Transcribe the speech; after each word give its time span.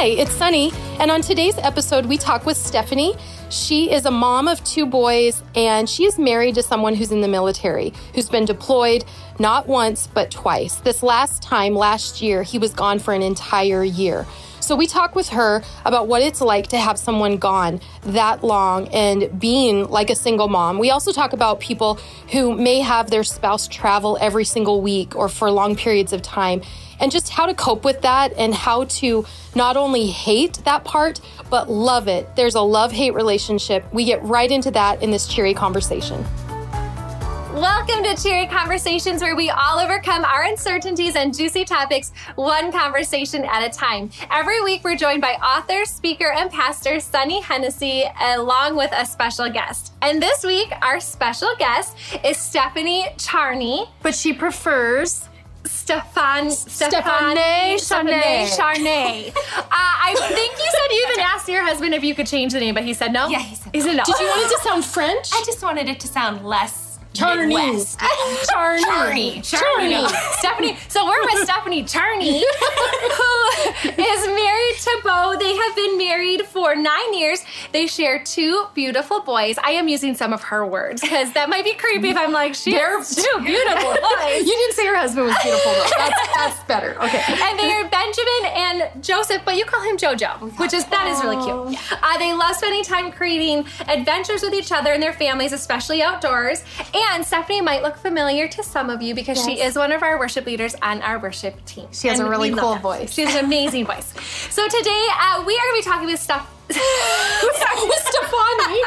Hi, 0.00 0.06
it's 0.06 0.32
Sunny, 0.32 0.72
and 0.98 1.10
on 1.10 1.20
today's 1.20 1.58
episode, 1.58 2.06
we 2.06 2.16
talk 2.16 2.46
with 2.46 2.56
Stephanie. 2.56 3.14
She 3.50 3.92
is 3.92 4.06
a 4.06 4.10
mom 4.10 4.48
of 4.48 4.64
two 4.64 4.86
boys, 4.86 5.42
and 5.54 5.86
she 5.86 6.06
is 6.06 6.18
married 6.18 6.54
to 6.54 6.62
someone 6.62 6.94
who's 6.94 7.12
in 7.12 7.20
the 7.20 7.28
military, 7.28 7.92
who's 8.14 8.30
been 8.30 8.46
deployed 8.46 9.04
not 9.38 9.68
once, 9.68 10.06
but 10.06 10.30
twice. 10.30 10.76
This 10.76 11.02
last 11.02 11.42
time, 11.42 11.74
last 11.74 12.22
year, 12.22 12.42
he 12.42 12.56
was 12.56 12.72
gone 12.72 12.98
for 12.98 13.12
an 13.12 13.20
entire 13.20 13.84
year. 13.84 14.26
So 14.60 14.74
we 14.74 14.86
talk 14.86 15.14
with 15.14 15.28
her 15.30 15.62
about 15.84 16.06
what 16.06 16.22
it's 16.22 16.40
like 16.40 16.68
to 16.68 16.78
have 16.78 16.98
someone 16.98 17.36
gone 17.36 17.82
that 18.02 18.42
long 18.42 18.88
and 18.88 19.38
being 19.38 19.86
like 19.90 20.08
a 20.08 20.14
single 20.14 20.48
mom. 20.48 20.78
We 20.78 20.90
also 20.90 21.12
talk 21.12 21.34
about 21.34 21.60
people 21.60 21.98
who 22.32 22.56
may 22.56 22.80
have 22.80 23.10
their 23.10 23.24
spouse 23.24 23.68
travel 23.68 24.16
every 24.18 24.44
single 24.44 24.80
week 24.80 25.14
or 25.14 25.28
for 25.28 25.50
long 25.50 25.76
periods 25.76 26.14
of 26.14 26.22
time 26.22 26.62
and 27.00 27.10
just 27.10 27.30
how 27.30 27.46
to 27.46 27.54
cope 27.54 27.84
with 27.84 28.02
that 28.02 28.32
and 28.34 28.54
how 28.54 28.84
to 28.84 29.24
not 29.54 29.76
only 29.76 30.06
hate 30.06 30.54
that 30.64 30.84
part, 30.84 31.20
but 31.50 31.68
love 31.68 32.06
it. 32.06 32.36
There's 32.36 32.54
a 32.54 32.60
love 32.60 32.92
hate 32.92 33.14
relationship. 33.14 33.92
We 33.92 34.04
get 34.04 34.22
right 34.22 34.50
into 34.50 34.70
that 34.72 35.02
in 35.02 35.10
this 35.10 35.26
cheery 35.26 35.54
conversation. 35.54 36.24
Welcome 37.54 38.04
to 38.04 38.14
Cheery 38.14 38.46
Conversations, 38.46 39.20
where 39.20 39.34
we 39.34 39.50
all 39.50 39.80
overcome 39.80 40.24
our 40.24 40.44
uncertainties 40.44 41.16
and 41.16 41.36
juicy 41.36 41.64
topics 41.64 42.12
one 42.36 42.70
conversation 42.70 43.44
at 43.44 43.66
a 43.66 43.68
time. 43.68 44.08
Every 44.30 44.62
week, 44.62 44.84
we're 44.84 44.96
joined 44.96 45.20
by 45.20 45.32
author, 45.34 45.84
speaker, 45.84 46.30
and 46.32 46.48
pastor 46.48 47.00
Sunny 47.00 47.42
Hennessy, 47.42 48.04
along 48.20 48.76
with 48.76 48.92
a 48.94 49.04
special 49.04 49.50
guest. 49.50 49.92
And 50.00 50.22
this 50.22 50.44
week, 50.44 50.72
our 50.80 51.00
special 51.00 51.50
guest 51.58 51.96
is 52.24 52.38
Stephanie 52.38 53.08
Charney. 53.18 53.90
But 54.00 54.14
she 54.14 54.32
prefers 54.32 55.28
Stefan 55.70 56.50
Stephane 56.50 57.78
Charney. 57.78 58.50
Charney. 58.56 59.28
uh, 59.56 59.62
I 59.70 60.14
think 60.34 60.58
you 60.58 60.70
said 60.70 60.90
you 60.90 61.08
even 61.12 61.20
asked 61.20 61.48
your 61.48 61.62
husband 61.62 61.94
if 61.94 62.02
you 62.02 62.14
could 62.14 62.26
change 62.26 62.52
the 62.52 62.60
name, 62.60 62.74
but 62.74 62.84
he 62.84 62.92
said 62.92 63.12
no. 63.12 63.28
Yeah, 63.28 63.38
he 63.38 63.54
said 63.54 63.70
he 63.72 63.80
said 63.80 63.96
no. 63.96 64.04
Did 64.04 64.18
you 64.18 64.26
want 64.26 64.50
it 64.50 64.56
to 64.56 64.62
sound 64.62 64.84
French? 64.84 65.30
I 65.32 65.42
just 65.46 65.62
wanted 65.62 65.88
it 65.88 66.00
to 66.00 66.08
sound 66.08 66.44
less 66.44 66.89
Charney. 67.14 67.54
Charney. 67.54 68.44
Charney. 68.46 69.42
Charney. 69.42 70.06
Stephanie. 70.38 70.76
So 70.88 71.04
we're 71.04 71.22
with 71.24 71.44
Stephanie 71.44 71.84
Charney, 71.84 72.38
who 73.18 73.70
is 73.84 74.26
married 74.26 74.76
to 74.80 75.00
Bo. 75.02 75.36
They 75.38 75.56
have 75.56 75.74
been 75.76 75.98
married 75.98 76.42
for 76.46 76.74
nine 76.76 77.14
years. 77.14 77.40
They 77.72 77.86
share 77.88 78.22
two 78.22 78.66
beautiful 78.74 79.22
boys. 79.22 79.56
I 79.62 79.72
am 79.72 79.88
using 79.88 80.14
some 80.14 80.32
of 80.32 80.42
her 80.44 80.64
words 80.64 81.00
because 81.02 81.32
that 81.32 81.48
might 81.48 81.64
be 81.64 81.74
creepy 81.74 82.10
if 82.10 82.16
I'm 82.16 82.32
like, 82.32 82.54
she 82.54 82.72
has 82.74 83.14
two 83.14 83.40
beautiful 83.44 83.90
boys. 84.02 84.40
You 84.46 84.54
didn't 84.54 84.74
say 84.74 84.86
her 84.86 84.96
husband 84.96 85.26
was 85.26 85.36
beautiful, 85.42 85.72
though. 85.72 85.90
That's, 85.98 86.34
that's 86.36 86.64
better. 86.64 86.94
Okay. 87.02 87.22
and 87.28 87.58
they 87.58 87.72
are 87.72 87.88
Benjamin 87.88 88.44
and 88.94 89.02
Joseph, 89.04 89.42
but 89.44 89.56
you 89.56 89.64
call 89.64 89.82
him 89.82 89.96
JoJo, 89.96 90.58
which 90.60 90.72
is 90.72 90.84
that 90.86 91.06
is 91.08 91.22
really 91.24 91.42
cute. 91.42 91.80
Uh, 92.02 92.18
they 92.18 92.32
love 92.32 92.54
spending 92.56 92.84
time 92.84 93.10
creating 93.10 93.66
adventures 93.88 94.42
with 94.42 94.54
each 94.54 94.70
other 94.70 94.92
and 94.92 95.02
their 95.02 95.12
families, 95.12 95.52
especially 95.52 96.02
outdoors. 96.02 96.62
And 96.94 97.09
Stephanie 97.24 97.60
might 97.60 97.82
look 97.82 97.96
familiar 97.96 98.48
to 98.48 98.62
some 98.62 98.90
of 98.90 99.02
you 99.02 99.14
because 99.14 99.42
she 99.44 99.60
is 99.60 99.76
one 99.76 99.92
of 99.92 100.02
our 100.02 100.18
worship 100.18 100.46
leaders 100.46 100.74
on 100.82 101.02
our 101.02 101.18
worship 101.18 101.64
team. 101.64 101.88
She 101.92 102.08
has 102.08 102.20
a 102.20 102.28
really 102.28 102.50
cool 102.52 102.76
voice. 102.76 103.12
She 103.12 103.22
has 103.22 103.34
an 103.34 103.44
amazing 103.44 103.86
voice. 103.86 104.14
So 104.50 104.66
today 104.68 105.06
uh, 105.20 105.44
we 105.46 105.54
are 105.54 105.62
going 105.62 105.82
to 105.82 105.84
be 105.84 105.90
talking 105.90 106.06
with 106.06 106.20
Steph. 106.20 106.48
Stefani. 108.10 108.80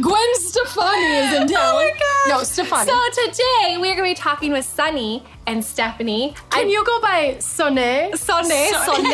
Gwen 0.00 0.34
Stefani 0.34 1.02
is 1.02 1.34
in 1.34 1.48
town. 1.48 1.74
Oh 1.76 1.90
my. 2.26 2.34
No, 2.34 2.42
Stefani. 2.42 2.90
So 2.90 3.22
today 3.24 3.76
we 3.80 3.90
are 3.90 3.94
going 3.94 4.14
to 4.14 4.14
be 4.14 4.14
talking 4.14 4.52
with 4.52 4.64
Sunny 4.64 5.22
and 5.46 5.64
Stephanie. 5.64 6.34
Can 6.50 6.68
you 6.68 6.84
go 6.84 7.00
by 7.00 7.36
Sonne? 7.38 8.12
Sonne, 8.16 8.72
Sonne, 8.84 9.06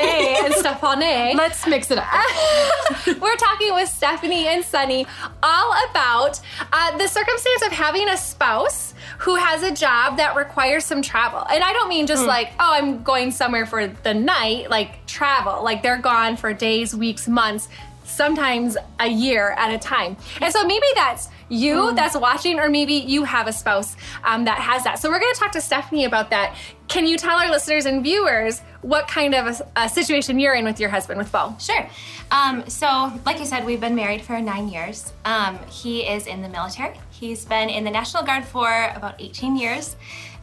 and 0.44 0.54
Stephanie. 0.54 1.34
Let's 1.34 1.66
mix 1.66 1.90
it 1.90 1.98
up. 1.98 2.06
We're 3.20 3.36
talking 3.36 3.74
with 3.74 3.88
Stephanie 3.88 4.46
and 4.46 4.64
Sunny 4.64 5.06
all 5.42 5.74
about 5.90 6.40
uh, 6.72 6.96
the 6.96 7.06
circumstance 7.06 7.62
of 7.66 7.72
having 7.72 8.08
a 8.08 8.16
spouse 8.16 8.91
who 9.18 9.36
has 9.36 9.62
a 9.62 9.72
job 9.72 10.16
that 10.16 10.36
requires 10.36 10.84
some 10.84 11.02
travel. 11.02 11.40
And 11.40 11.62
I 11.62 11.72
don't 11.72 11.88
mean 11.88 12.06
just 12.06 12.22
hmm. 12.22 12.28
like, 12.28 12.52
oh, 12.58 12.72
I'm 12.72 13.02
going 13.02 13.30
somewhere 13.30 13.66
for 13.66 13.86
the 13.86 14.14
night, 14.14 14.70
like 14.70 15.06
travel. 15.06 15.62
Like 15.62 15.82
they're 15.82 15.98
gone 15.98 16.36
for 16.36 16.52
days, 16.52 16.94
weeks, 16.94 17.28
months, 17.28 17.68
sometimes 18.04 18.76
a 19.00 19.08
year 19.08 19.52
at 19.52 19.72
a 19.72 19.78
time. 19.78 20.16
And 20.40 20.52
so 20.52 20.64
maybe 20.64 20.86
that's 20.94 21.28
you 21.52 21.94
that's 21.94 22.16
watching, 22.16 22.58
or 22.58 22.68
maybe 22.68 22.94
you 22.94 23.24
have 23.24 23.46
a 23.46 23.52
spouse 23.52 23.96
um, 24.24 24.44
that 24.44 24.58
has 24.58 24.84
that. 24.84 24.98
So 24.98 25.10
we're 25.10 25.20
going 25.20 25.34
to 25.34 25.38
talk 25.38 25.52
to 25.52 25.60
Stephanie 25.60 26.04
about 26.04 26.30
that. 26.30 26.56
Can 26.88 27.06
you 27.06 27.16
tell 27.16 27.38
our 27.38 27.50
listeners 27.50 27.86
and 27.86 28.02
viewers 28.02 28.60
what 28.80 29.06
kind 29.06 29.34
of 29.34 29.60
a, 29.60 29.82
a 29.82 29.88
situation 29.88 30.38
you're 30.38 30.54
in 30.54 30.64
with 30.64 30.80
your 30.80 30.90
husband, 30.90 31.18
with 31.18 31.30
Bo? 31.30 31.54
Sure. 31.58 31.88
Um, 32.30 32.68
so, 32.68 33.12
like 33.26 33.38
you 33.38 33.44
said, 33.44 33.64
we've 33.64 33.80
been 33.80 33.94
married 33.94 34.22
for 34.22 34.40
nine 34.40 34.68
years. 34.68 35.12
Um, 35.24 35.58
he 35.68 36.02
is 36.02 36.26
in 36.26 36.42
the 36.42 36.48
military. 36.48 36.98
He's 37.10 37.44
been 37.44 37.68
in 37.68 37.84
the 37.84 37.90
National 37.90 38.22
Guard 38.22 38.44
for 38.44 38.90
about 38.94 39.20
18 39.20 39.56
years, 39.56 39.96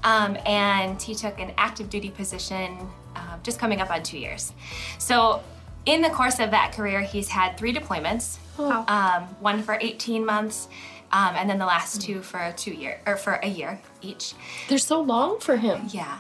um, 0.04 0.38
and 0.46 1.02
he 1.02 1.16
took 1.16 1.40
an 1.40 1.52
active 1.58 1.90
duty 1.90 2.12
position 2.12 2.78
uh, 3.16 3.38
just 3.44 3.60
coming 3.60 3.82
up 3.82 3.90
on 3.90 4.04
two 4.04 4.18
years. 4.18 4.54
So, 5.00 5.44
in 5.86 6.02
the 6.02 6.10
course 6.10 6.40
of 6.40 6.52
that 6.52 6.74
career, 6.74 7.02
he's 7.02 7.30
had 7.30 7.58
three 7.58 7.74
deployments. 7.74 8.38
Um, 8.60 9.24
one 9.40 9.64
for 9.64 9.78
18 9.80 10.26
months, 10.26 10.68
um, 11.12 11.36
and 11.36 11.50
then 11.50 11.58
the 11.60 11.66
last 11.66 12.02
two 12.02 12.22
for 12.22 12.54
two 12.58 12.72
year 12.72 13.02
or 13.06 13.18
for 13.18 13.34
a 13.44 13.48
year 13.48 13.80
each. 14.02 14.34
They're 14.68 14.78
so 14.78 15.02
long 15.02 15.40
for 15.40 15.58
him. 15.58 15.88
Yeah. 15.90 16.20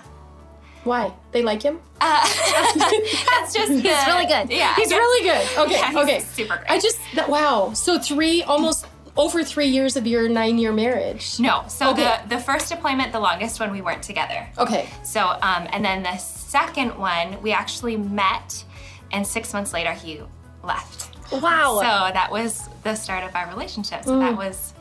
Why? 0.85 1.13
They 1.31 1.41
like 1.43 1.61
him? 1.61 1.79
That's 1.99 3.53
just 3.53 3.71
He's 3.83 4.07
really 4.07 4.25
good. 4.25 4.49
Yeah, 4.49 4.75
He's 4.75 4.91
really 4.91 5.23
good. 5.27 5.57
Okay, 5.57 5.73
Yeah, 5.73 5.87
he's 5.89 5.97
okay. 5.97 6.19
super 6.21 6.55
great. 6.57 6.69
I 6.71 6.79
just, 6.79 6.99
that, 7.15 7.29
wow. 7.29 7.73
So 7.73 7.99
three, 7.99 8.43
almost 8.43 8.85
over 9.17 9.43
three 9.43 9.67
years 9.67 9.97
of 9.97 10.07
your 10.07 10.29
nine 10.29 10.57
year 10.57 10.71
marriage. 10.71 11.39
No. 11.39 11.65
So 11.67 11.91
Okay. 11.91 12.03
the 12.27 12.37
the 12.37 12.41
first 12.41 12.69
deployment, 12.69 13.11
the 13.11 13.19
longest 13.19 13.59
one, 13.59 13.71
we 13.71 13.81
weren't 13.81 14.03
together. 14.03 14.47
Okay. 14.57 14.87
So 15.03 15.21
um, 15.41 15.67
and 15.71 15.83
then 15.83 16.03
the 16.03 16.15
second 16.17 16.97
one, 16.97 17.41
we 17.41 17.51
actually 17.51 17.97
met, 17.97 18.63
and 19.11 19.27
six 19.27 19.51
months 19.53 19.73
later 19.73 19.91
he 19.91 20.21
left. 20.63 21.09
Wow. 21.33 21.75
So 21.79 22.13
that 22.13 22.31
was 22.31 22.69
the 22.83 22.95
start 22.95 23.23
of 23.25 23.35
our 23.35 23.49
relationship. 23.49 24.05
So 24.05 24.11
Mm. 24.13 24.19
that 24.21 24.37
was 24.37 24.73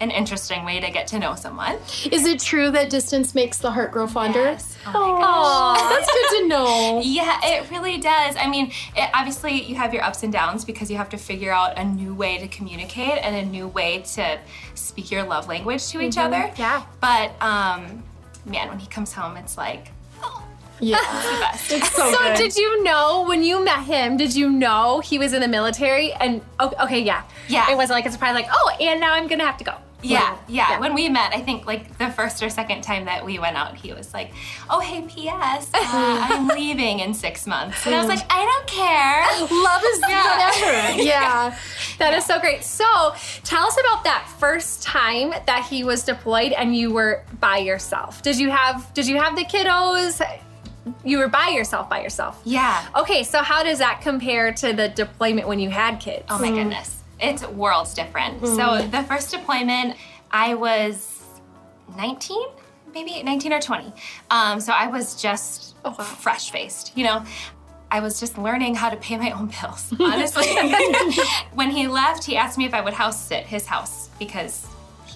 an 0.00 0.10
interesting 0.10 0.64
way 0.64 0.78
to 0.80 0.90
get 0.90 1.06
to 1.08 1.18
know 1.18 1.34
someone. 1.34 1.76
Is 2.10 2.26
it 2.26 2.38
true 2.40 2.70
that 2.72 2.90
distance 2.90 3.34
makes 3.34 3.58
the 3.58 3.70
heart 3.70 3.92
grow 3.92 4.06
fonder? 4.06 4.42
Yes. 4.42 4.76
Oh 4.86 5.14
my 5.14 5.20
gosh. 5.20 5.90
That's 5.90 6.06
good 6.12 6.40
to 6.42 6.48
know. 6.48 7.00
Yeah, 7.04 7.40
it 7.42 7.70
really 7.70 7.96
does. 7.98 8.36
I 8.36 8.46
mean, 8.48 8.72
it, 8.94 9.10
obviously, 9.14 9.62
you 9.62 9.74
have 9.76 9.94
your 9.94 10.02
ups 10.04 10.22
and 10.22 10.32
downs 10.32 10.64
because 10.64 10.90
you 10.90 10.96
have 10.98 11.08
to 11.10 11.16
figure 11.16 11.50
out 11.52 11.78
a 11.78 11.84
new 11.84 12.14
way 12.14 12.36
to 12.38 12.48
communicate 12.48 13.18
and 13.22 13.34
a 13.36 13.44
new 13.44 13.68
way 13.68 14.02
to 14.14 14.38
speak 14.74 15.10
your 15.10 15.22
love 15.24 15.48
language 15.48 15.88
to 15.88 16.00
each 16.00 16.18
other. 16.18 16.52
Yeah. 16.56 16.84
But, 17.00 17.30
um, 17.42 18.02
man, 18.44 18.68
when 18.68 18.78
he 18.78 18.86
comes 18.88 19.12
home, 19.14 19.36
it's 19.38 19.56
like, 19.56 19.88
oh, 20.22 20.44
Yeah. 20.78 20.98
the 20.98 21.40
best. 21.40 21.72
It's 21.72 21.90
so, 21.96 22.12
So 22.12 22.18
good. 22.18 22.36
did 22.36 22.54
you 22.56 22.82
know 22.84 23.24
when 23.26 23.42
you 23.42 23.64
met 23.64 23.84
him? 23.84 24.16
Did 24.18 24.34
you 24.36 24.50
know 24.50 25.00
he 25.00 25.18
was 25.18 25.32
in 25.32 25.40
the 25.40 25.48
military? 25.48 26.12
And 26.12 26.42
okay, 26.60 26.76
okay 26.82 27.00
yeah, 27.00 27.22
Yeah. 27.48 27.70
It 27.70 27.76
wasn't 27.76 27.96
like 27.96 28.06
a 28.06 28.12
surprise, 28.12 28.34
like 28.34 28.48
oh, 28.52 28.76
and 28.80 29.00
now 29.00 29.14
I'm 29.14 29.26
gonna 29.26 29.46
have 29.46 29.56
to 29.58 29.64
go. 29.64 29.74
Yeah, 30.02 30.36
yeah, 30.46 30.70
Yeah. 30.70 30.80
When 30.80 30.94
we 30.94 31.08
met, 31.08 31.32
I 31.34 31.40
think 31.40 31.66
like 31.66 31.96
the 31.98 32.10
first 32.10 32.42
or 32.42 32.50
second 32.50 32.82
time 32.82 33.06
that 33.06 33.24
we 33.24 33.38
went 33.38 33.56
out, 33.56 33.76
he 33.76 33.92
was 33.92 34.12
like, 34.12 34.30
"Oh, 34.68 34.80
hey, 34.80 35.02
P.S. 35.08 35.70
Uh, 35.74 35.78
I'm 35.82 36.48
leaving 36.48 37.00
in 37.00 37.14
six 37.14 37.46
months," 37.46 37.84
and 37.86 37.94
I 37.94 37.98
was 37.98 38.08
like, 38.08 38.24
"I 38.30 38.44
don't 38.44 38.66
care." 38.66 39.22
Love 39.64 39.82
is 39.84 40.00
whatever. 40.00 41.02
Yeah. 41.02 41.56
That 41.98 42.14
is 42.14 42.24
so 42.26 42.38
great. 42.40 42.62
So 42.62 42.84
tell 43.44 43.64
us 43.66 43.76
about 43.80 44.04
that 44.04 44.28
first 44.38 44.82
time 44.82 45.30
that 45.46 45.64
he 45.68 45.82
was 45.82 46.02
deployed 46.04 46.52
and 46.52 46.76
you 46.76 46.92
were 46.92 47.24
by 47.40 47.58
yourself. 47.58 48.22
Did 48.22 48.38
you 48.38 48.50
have 48.50 48.92
Did 48.92 49.06
you 49.06 49.16
have 49.20 49.34
the 49.34 49.44
kiddos? 49.44 50.20
You 51.04 51.18
were 51.18 51.28
by 51.28 51.48
yourself, 51.48 51.88
by 51.88 52.02
yourself. 52.02 52.40
Yeah. 52.44 52.86
Okay, 52.94 53.22
so 53.24 53.42
how 53.42 53.62
does 53.64 53.78
that 53.78 54.02
compare 54.02 54.52
to 54.52 54.72
the 54.72 54.88
deployment 54.88 55.48
when 55.48 55.58
you 55.58 55.70
had 55.70 55.98
kids? 55.98 56.24
Oh 56.28 56.38
my 56.38 56.50
goodness. 56.50 57.02
It's 57.20 57.46
worlds 57.46 57.94
different. 57.94 58.46
So 58.46 58.86
the 58.86 59.02
first 59.04 59.30
deployment, 59.30 59.96
I 60.30 60.54
was 60.54 61.22
19, 61.96 62.48
maybe 62.92 63.22
19 63.22 63.52
or 63.52 63.60
20. 63.60 63.92
Um, 64.30 64.60
so 64.60 64.72
I 64.72 64.88
was 64.88 65.20
just 65.20 65.76
fresh 66.18 66.50
faced, 66.50 66.96
you 66.96 67.04
know. 67.04 67.24
I 67.90 68.00
was 68.00 68.18
just 68.18 68.36
learning 68.36 68.74
how 68.74 68.90
to 68.90 68.96
pay 68.96 69.16
my 69.16 69.30
own 69.30 69.46
bills, 69.46 69.92
honestly. 70.00 70.46
when 71.54 71.70
he 71.70 71.86
left, 71.86 72.24
he 72.24 72.36
asked 72.36 72.58
me 72.58 72.64
if 72.64 72.74
I 72.74 72.80
would 72.80 72.94
house 72.94 73.20
sit 73.20 73.46
his 73.46 73.66
house 73.66 74.10
because 74.18 74.66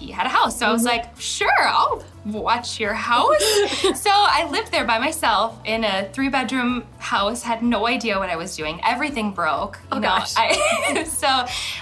he 0.01 0.11
had 0.11 0.25
a 0.25 0.29
house. 0.29 0.57
So 0.57 0.65
I 0.65 0.71
was 0.71 0.81
mm-hmm. 0.81 0.97
like, 0.97 1.19
sure, 1.19 1.49
I'll 1.61 2.03
watch 2.25 2.79
your 2.79 2.93
house. 2.93 3.39
so 4.01 4.09
I 4.09 4.47
lived 4.51 4.71
there 4.71 4.85
by 4.85 4.97
myself 4.97 5.59
in 5.63 5.83
a 5.83 6.09
three 6.11 6.29
bedroom 6.29 6.85
house, 6.97 7.43
had 7.43 7.61
no 7.61 7.87
idea 7.87 8.17
what 8.17 8.29
I 8.29 8.35
was 8.35 8.55
doing. 8.55 8.81
Everything 8.83 9.31
broke. 9.31 9.77
You 9.83 9.87
oh, 9.93 9.95
know, 9.99 10.07
gosh. 10.07 10.33
I, 10.35 11.03
so 11.07 11.27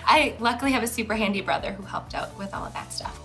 I 0.06 0.36
luckily 0.39 0.71
have 0.74 0.83
a 0.83 0.88
super 0.88 1.16
handy 1.16 1.42
brother 1.42 1.71
who 1.71 1.83
helped 1.83 2.13
out 2.13 2.38
with 2.38 2.54
all 2.54 2.66
of 2.66 2.74
that 2.74 2.92
stuff. 2.92 3.18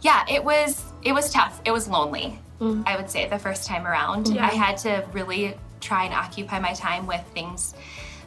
Yeah, 0.00 0.24
it 0.28 0.42
was 0.42 0.84
it 1.02 1.12
was 1.12 1.30
tough. 1.30 1.60
It 1.64 1.70
was 1.70 1.88
lonely. 1.88 2.38
Mm-hmm. 2.60 2.82
I 2.86 2.96
would 2.96 3.08
say 3.08 3.28
the 3.28 3.38
first 3.38 3.66
time 3.66 3.86
around. 3.86 4.36
I 4.38 4.48
had 4.48 4.78
to 4.78 5.04
really 5.12 5.54
try 5.80 6.04
and 6.04 6.14
occupy 6.14 6.58
my 6.58 6.72
time 6.72 7.06
with 7.06 7.24
things 7.34 7.74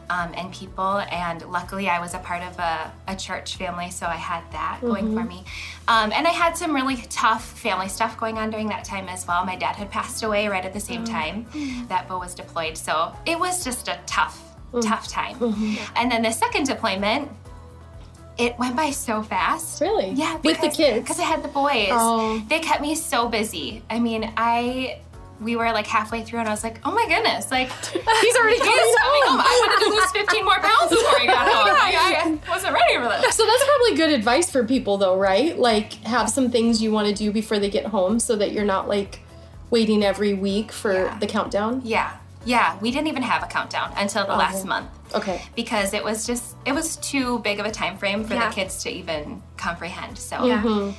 um, 0.10 0.34
and 0.36 0.52
people. 0.54 1.00
And 1.00 1.42
luckily, 1.50 1.90
I 1.90 2.00
was 2.00 2.13
a 2.13 2.19
part 2.19 2.44
of 2.44 2.57
a, 2.60 2.92
a 3.07 3.16
church 3.16 3.56
family, 3.57 3.90
so 3.92 4.06
I 4.06 4.16
had 4.16 4.44
that 4.52 4.80
going 4.81 5.13
for 5.13 5.24
me. 5.24 5.44
Um, 5.88 6.12
and 6.13 6.28
I 6.28 6.31
had 6.31 6.57
some 6.57 6.74
really 6.74 6.98
tough 7.10 7.46
family 7.60 7.88
stuff 7.90 8.18
going 8.19 8.38
on 8.38 8.50
during 8.50 8.68
that 8.69 8.84
time 8.84 9.07
as 9.10 9.28
well. 9.28 9.46
My 9.46 9.56
dad 9.56 9.75
had 9.75 9.92
passed 9.92 10.24
away 10.24 10.48
right 10.48 10.66
at 10.66 10.74
the 10.74 10.80
same 10.80 11.04
time 11.04 11.46
that 11.90 12.07
Bo 12.07 12.19
was 12.19 12.34
deployed, 12.36 12.78
so 12.78 13.13
it 13.25 13.38
was 13.40 13.63
just 13.63 13.88
a 13.88 14.00
tough, 14.06 14.42
tough 14.81 15.07
time. 15.07 15.38
And 15.96 16.12
then 16.12 16.22
the 16.24 16.31
second 16.31 16.66
deployment, 16.66 17.30
it 18.38 18.57
went 18.60 18.75
by 18.75 18.90
so 18.92 19.24
fast. 19.24 19.80
Really? 19.80 20.10
Yeah, 20.12 20.38
With 20.44 20.60
the 20.60 20.69
kids? 20.69 21.00
Because 21.00 21.19
I 21.19 21.24
had 21.24 21.42
the 21.42 21.48
boys. 21.48 21.88
Oh. 21.92 22.44
They 22.50 22.60
kept 22.60 22.81
me 22.81 22.94
so 22.96 23.30
busy. 23.30 23.81
I 23.90 24.00
mean, 24.00 24.34
I 24.36 25.00
we 25.42 25.56
were 25.56 25.72
like 25.74 25.86
halfway 25.88 26.24
through 26.24 26.40
and 26.40 26.48
I 26.48 26.52
was 26.52 26.64
like, 26.64 26.80
oh 26.86 26.92
my 26.94 27.06
goodness, 27.08 27.52
like 27.52 27.70
He's 27.92 28.36
already 28.38 28.56
he's 28.56 28.64
coming 28.66 28.96
coming 28.98 29.22
home. 29.24 29.40
home. 29.40 29.42
I 29.42 29.68
wanted 29.68 29.86
to 29.86 29.92
lose 29.96 30.12
15 30.12 30.46
more 30.46 30.60
pounds 30.60 30.90
before 30.90 31.20
he 31.20 31.28
got 31.28 31.48
home. 31.48 31.66
Like, 31.76 31.96
I 31.96 32.50
wasn't 32.50 32.74
ready 32.74 32.96
for 32.96 33.22
this. 33.22 33.36
So 33.36 33.46
that's 33.46 33.66
probably 33.66 33.96
good 33.98 34.12
advice 34.12 34.50
for 34.50 34.64
people, 34.64 34.98
though, 34.98 35.18
right? 35.18 35.58
Like, 35.60 35.94
have 36.06 36.30
some 36.30 36.50
things 36.52 36.82
you 36.82 36.92
want 36.92 37.08
to 37.10 37.14
do 37.14 37.32
before 37.32 37.60
they 37.60 37.70
get 37.70 37.86
home 37.88 38.20
so 38.20 38.36
that 38.38 38.52
you're 38.54 38.66
not 38.66 38.88
like 38.88 39.20
waiting 39.70 40.04
every 40.04 40.34
week 40.34 40.72
for 40.72 40.94
Yeah. 40.94 41.20
the 41.20 41.28
countdown. 41.28 41.81
Yeah. 41.84 42.18
Yeah, 42.46 42.78
we 42.80 42.92
didn't 42.92 43.08
even 43.08 43.24
have 43.24 43.44
a 43.44 43.48
countdown 43.48 43.92
until 43.98 44.26
the 44.26 44.36
last 44.36 44.66
month 44.66 44.88
Okay. 45.16 45.42
because 45.56 45.94
it 45.96 46.04
was 46.04 46.26
just 46.28 46.56
it 46.66 46.74
was 46.74 46.96
too 46.98 47.40
big 47.40 47.60
of 47.60 47.66
a 47.66 47.72
time 47.72 47.98
frame 47.98 48.24
for 48.24 48.36
Yeah. 48.36 48.50
the 48.50 48.56
kids 48.56 48.84
to 48.84 48.90
even 48.92 49.42
comprehend. 49.58 50.18
So 50.20 50.46
Yeah. 50.46 50.62
Mm-hmm. 50.62 50.92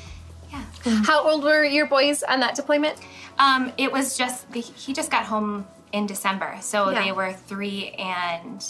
yeah. 0.91 1.03
How 1.05 1.23
old 1.29 1.44
were 1.44 1.65
your 1.65 1.87
boys 1.87 2.23
on 2.25 2.41
that 2.41 2.55
deployment? 2.56 2.97
Um, 3.38 3.73
it 3.77 3.93
was 3.93 4.17
just 4.17 4.50
the, 4.53 4.61
he 4.61 4.93
just 4.93 5.11
got 5.11 5.25
home 5.25 5.67
in 5.93 6.06
December, 6.06 6.59
so 6.61 6.91
Yeah. 6.91 7.05
they 7.05 7.12
were 7.12 7.33
three 7.33 7.91
and 7.99 8.65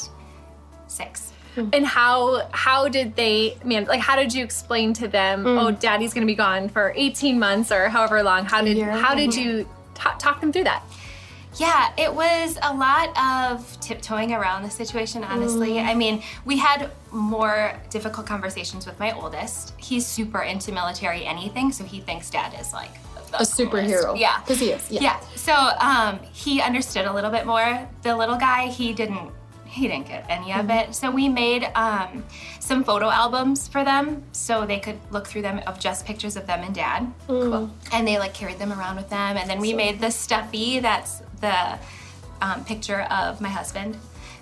six. 0.86 1.32
Hmm. 1.54 1.68
And 1.72 1.86
how 1.86 2.48
how 2.52 2.88
did 2.88 3.16
they 3.16 3.56
man 3.64 3.86
like 3.86 4.00
how 4.00 4.14
did 4.14 4.34
you 4.34 4.44
explain 4.44 4.92
to 4.94 5.08
them 5.08 5.42
hmm. 5.42 5.48
oh 5.58 5.70
daddy's 5.70 6.12
going 6.12 6.26
to 6.26 6.30
be 6.30 6.34
gone 6.34 6.68
for 6.68 6.92
18 6.94 7.38
months 7.38 7.72
or 7.72 7.88
however 7.88 8.22
long 8.22 8.44
how 8.44 8.60
did 8.60 8.78
how 8.78 9.14
did 9.14 9.30
mm-hmm. 9.30 9.40
you 9.40 9.68
ta- 9.94 10.16
talk 10.18 10.40
them 10.40 10.52
through 10.52 10.64
that? 10.64 10.82
Yeah, 11.56 11.90
it 11.96 12.12
was 12.12 12.58
a 12.62 12.74
lot 12.74 13.16
of 13.16 13.80
tiptoeing 13.80 14.32
around 14.32 14.62
the 14.62 14.70
situation, 14.70 15.24
honestly. 15.24 15.74
Mm. 15.74 15.86
I 15.86 15.94
mean, 15.94 16.22
we 16.44 16.58
had 16.58 16.90
more 17.12 17.72
difficult 17.88 18.26
conversations 18.26 18.84
with 18.84 19.00
my 19.00 19.12
oldest. 19.12 19.72
He's 19.78 20.06
super 20.06 20.42
into 20.42 20.70
military 20.70 21.24
anything, 21.24 21.72
so 21.72 21.82
he 21.82 22.00
thinks 22.00 22.28
dad 22.28 22.54
is 22.60 22.74
like 22.74 22.90
A 23.40 23.44
superhero. 23.44 24.02
coolest. 24.02 24.20
Yeah. 24.20 24.40
Because 24.40 24.60
he 24.60 24.70
is. 24.70 24.90
Yeah. 24.90 25.00
Yeah. 25.02 25.20
So 25.34 25.54
um, 25.54 26.20
he 26.32 26.60
understood 26.60 27.06
a 27.06 27.12
little 27.12 27.30
bit 27.30 27.46
more. 27.46 27.88
The 28.02 28.16
little 28.16 28.36
guy, 28.36 28.68
he 28.68 28.92
didn't. 28.92 29.30
He 29.64 29.88
didn't 29.88 30.06
get 30.06 30.24
any 30.30 30.54
of 30.54 30.70
it. 30.70 30.94
So 30.94 31.10
we 31.10 31.28
made 31.28 31.64
um, 31.74 32.24
some 32.60 32.82
photo 32.82 33.10
albums 33.10 33.68
for 33.68 33.84
them, 33.84 34.22
so 34.32 34.64
they 34.64 34.78
could 34.78 34.98
look 35.10 35.26
through 35.26 35.42
them 35.42 35.60
of 35.66 35.78
just 35.78 36.06
pictures 36.06 36.34
of 36.36 36.46
them 36.46 36.62
and 36.62 36.74
dad. 36.74 37.12
Cool. 37.26 37.70
And 37.92 38.08
they 38.08 38.18
like 38.18 38.32
carried 38.32 38.58
them 38.58 38.72
around 38.72 38.96
with 38.96 39.10
them. 39.10 39.36
And 39.36 39.50
then 39.50 39.60
we 39.60 39.74
made 39.74 40.00
the 40.00 40.10
stuffy. 40.10 40.80
That's 40.80 41.20
the 41.42 41.78
um, 42.40 42.64
picture 42.64 43.02
of 43.02 43.40
my 43.42 43.50
husband. 43.50 43.98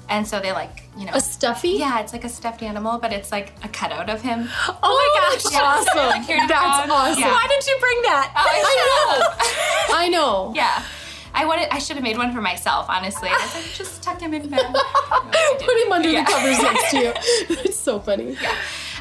And 0.09 0.27
so 0.27 0.41
they 0.41 0.53
like, 0.53 0.83
you 0.97 1.07
know. 1.07 1.13
A 1.15 1.21
stuffy? 1.21 1.71
yeah, 1.71 2.01
it's 2.01 2.13
like 2.13 2.25
a 2.25 2.29
stuffed 2.29 2.63
animal, 2.63 2.99
but 2.99 3.13
it's 3.13 3.33
like 3.33 3.53
a 3.63 3.69
cutout 3.69 4.11
of 4.11 4.21
him. 4.21 4.49
Oh, 4.69 4.79
my 4.83 4.89
oh 4.93 5.41
gosh. 5.43 5.55
Awesome. 5.55 5.95
Like, 6.15 6.27
That's 6.49 6.87
go. 6.87 6.95
awesome. 6.95 7.21
Yeah. 7.21 7.33
Why 7.33 7.47
didn't 7.49 7.67
you 7.67 7.77
bring 7.81 8.03
that? 8.03 8.33
Oh, 8.37 8.49
I 8.49 9.89
know. 9.89 9.97
I 9.97 10.09
know. 10.09 10.53
Yeah. 10.55 10.83
I 11.35 11.47
wanted. 11.47 11.69
I 11.73 11.79
should 11.79 11.97
have 11.97 12.05
made 12.05 12.17
one 12.17 12.33
for 12.33 12.41
myself, 12.41 12.87
honestly. 12.89 13.29
I 13.29 13.33
was 13.33 13.55
like, 13.55 13.73
just 13.75 14.03
tuck 14.03 14.21
him 14.21 14.35
in 14.35 14.49
bed. 14.49 14.61
Put 15.59 15.77
him 15.79 15.93
under 15.93 16.09
Yeah. 16.09 16.25
the 16.25 16.31
covers 16.31 16.63
next 16.63 16.91
to 16.91 16.99
you. 16.99 17.13
It's 17.65 17.77
so 17.77 17.99
funny. 17.99 18.37
Yeah. 18.41 18.55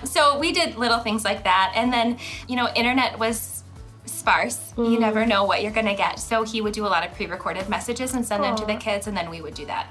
So 0.03 0.39
we 0.39 0.51
did 0.51 0.75
little 0.75 0.99
things 0.99 1.23
like 1.23 1.43
that, 1.43 1.73
and 1.75 1.93
then 1.93 2.17
you 2.47 2.55
know, 2.55 2.69
internet 2.75 3.19
was 3.19 3.63
sparse. 4.05 4.73
You 4.77 4.83
mm-hmm. 4.83 5.01
never 5.01 5.25
know 5.25 5.43
what 5.43 5.61
you're 5.61 5.71
gonna 5.71 5.95
get. 5.95 6.19
So 6.19 6.43
he 6.43 6.61
would 6.61 6.73
do 6.73 6.85
a 6.85 6.89
lot 6.89 7.05
of 7.05 7.13
pre-recorded 7.13 7.69
messages 7.69 8.13
and 8.15 8.25
send 8.25 8.43
them 8.43 8.55
to 8.55 8.65
the 8.65 8.75
kids, 8.75 9.05
and 9.05 9.15
then 9.15 9.29
we 9.29 9.41
would 9.41 9.53
do 9.53 9.65
that 9.67 9.87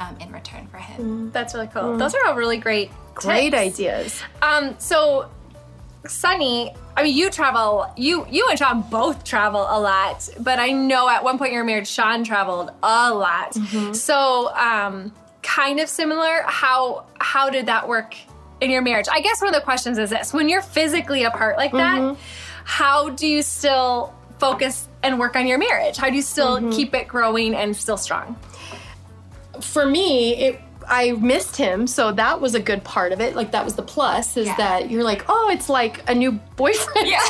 um, 0.00 0.16
in 0.20 0.30
return 0.32 0.66
for 0.68 0.76
him. 0.78 1.30
That's 1.32 1.54
really 1.54 1.68
cool. 1.68 1.96
Those 1.96 2.14
are 2.14 2.24
all 2.26 2.34
really 2.36 2.58
great 2.58 2.90
Great 3.14 3.50
tips. 3.50 3.56
ideas. 3.80 4.22
Um 4.42 4.74
so 4.78 5.28
Sunny, 6.06 6.72
I 6.96 7.02
mean 7.02 7.16
you 7.16 7.30
travel 7.30 7.92
you 7.96 8.24
you 8.30 8.46
and 8.48 8.58
Sean 8.58 8.82
both 8.82 9.24
travel 9.24 9.62
a 9.62 9.80
lot, 9.80 10.28
but 10.40 10.58
I 10.58 10.70
know 10.70 11.08
at 11.08 11.22
one 11.24 11.36
point 11.38 11.48
in 11.50 11.54
your 11.54 11.64
marriage 11.64 11.88
Sean 11.88 12.22
traveled 12.24 12.70
a 12.82 13.12
lot. 13.12 13.54
So 13.94 14.54
um 14.54 15.12
kind 15.42 15.80
of 15.80 15.88
similar 15.88 16.42
how 16.46 17.06
how 17.18 17.50
did 17.50 17.66
that 17.66 17.88
work 17.88 18.14
in 18.60 18.70
your 18.70 18.82
marriage? 18.82 19.06
I 19.10 19.20
guess 19.20 19.40
one 19.40 19.48
of 19.48 19.54
the 19.54 19.64
questions 19.64 19.98
is 19.98 20.10
this. 20.10 20.32
When 20.32 20.48
you're 20.48 20.62
physically 20.62 21.24
apart 21.24 21.56
like 21.56 21.72
that, 21.72 22.16
how 22.64 23.10
do 23.10 23.26
you 23.26 23.42
still 23.42 24.14
focus 24.38 24.88
and 25.02 25.18
work 25.18 25.34
on 25.36 25.46
your 25.46 25.58
marriage? 25.58 25.96
How 25.96 26.08
do 26.10 26.16
you 26.16 26.22
still 26.22 26.70
keep 26.72 26.94
it 26.94 27.08
growing 27.08 27.54
and 27.54 27.76
still 27.76 27.96
strong? 27.96 28.36
For 29.68 29.86
me, 29.86 30.34
it 30.36 30.60
I 30.90 31.12
missed 31.12 31.56
him, 31.56 31.86
so 31.86 32.12
that 32.12 32.40
was 32.40 32.54
a 32.54 32.60
good 32.60 32.82
part 32.82 33.12
of 33.12 33.20
it. 33.20 33.36
Like 33.36 33.52
that 33.52 33.62
was 33.64 33.74
the 33.74 33.82
plus 33.82 34.36
is 34.38 34.46
Yeah. 34.46 34.56
that 34.56 34.90
you're 34.90 35.04
like, 35.04 35.24
oh, 35.28 35.50
it's 35.52 35.68
like 35.68 36.02
a 36.08 36.14
new 36.14 36.32
boyfriend. 36.56 37.06
Yeah. 37.06 37.18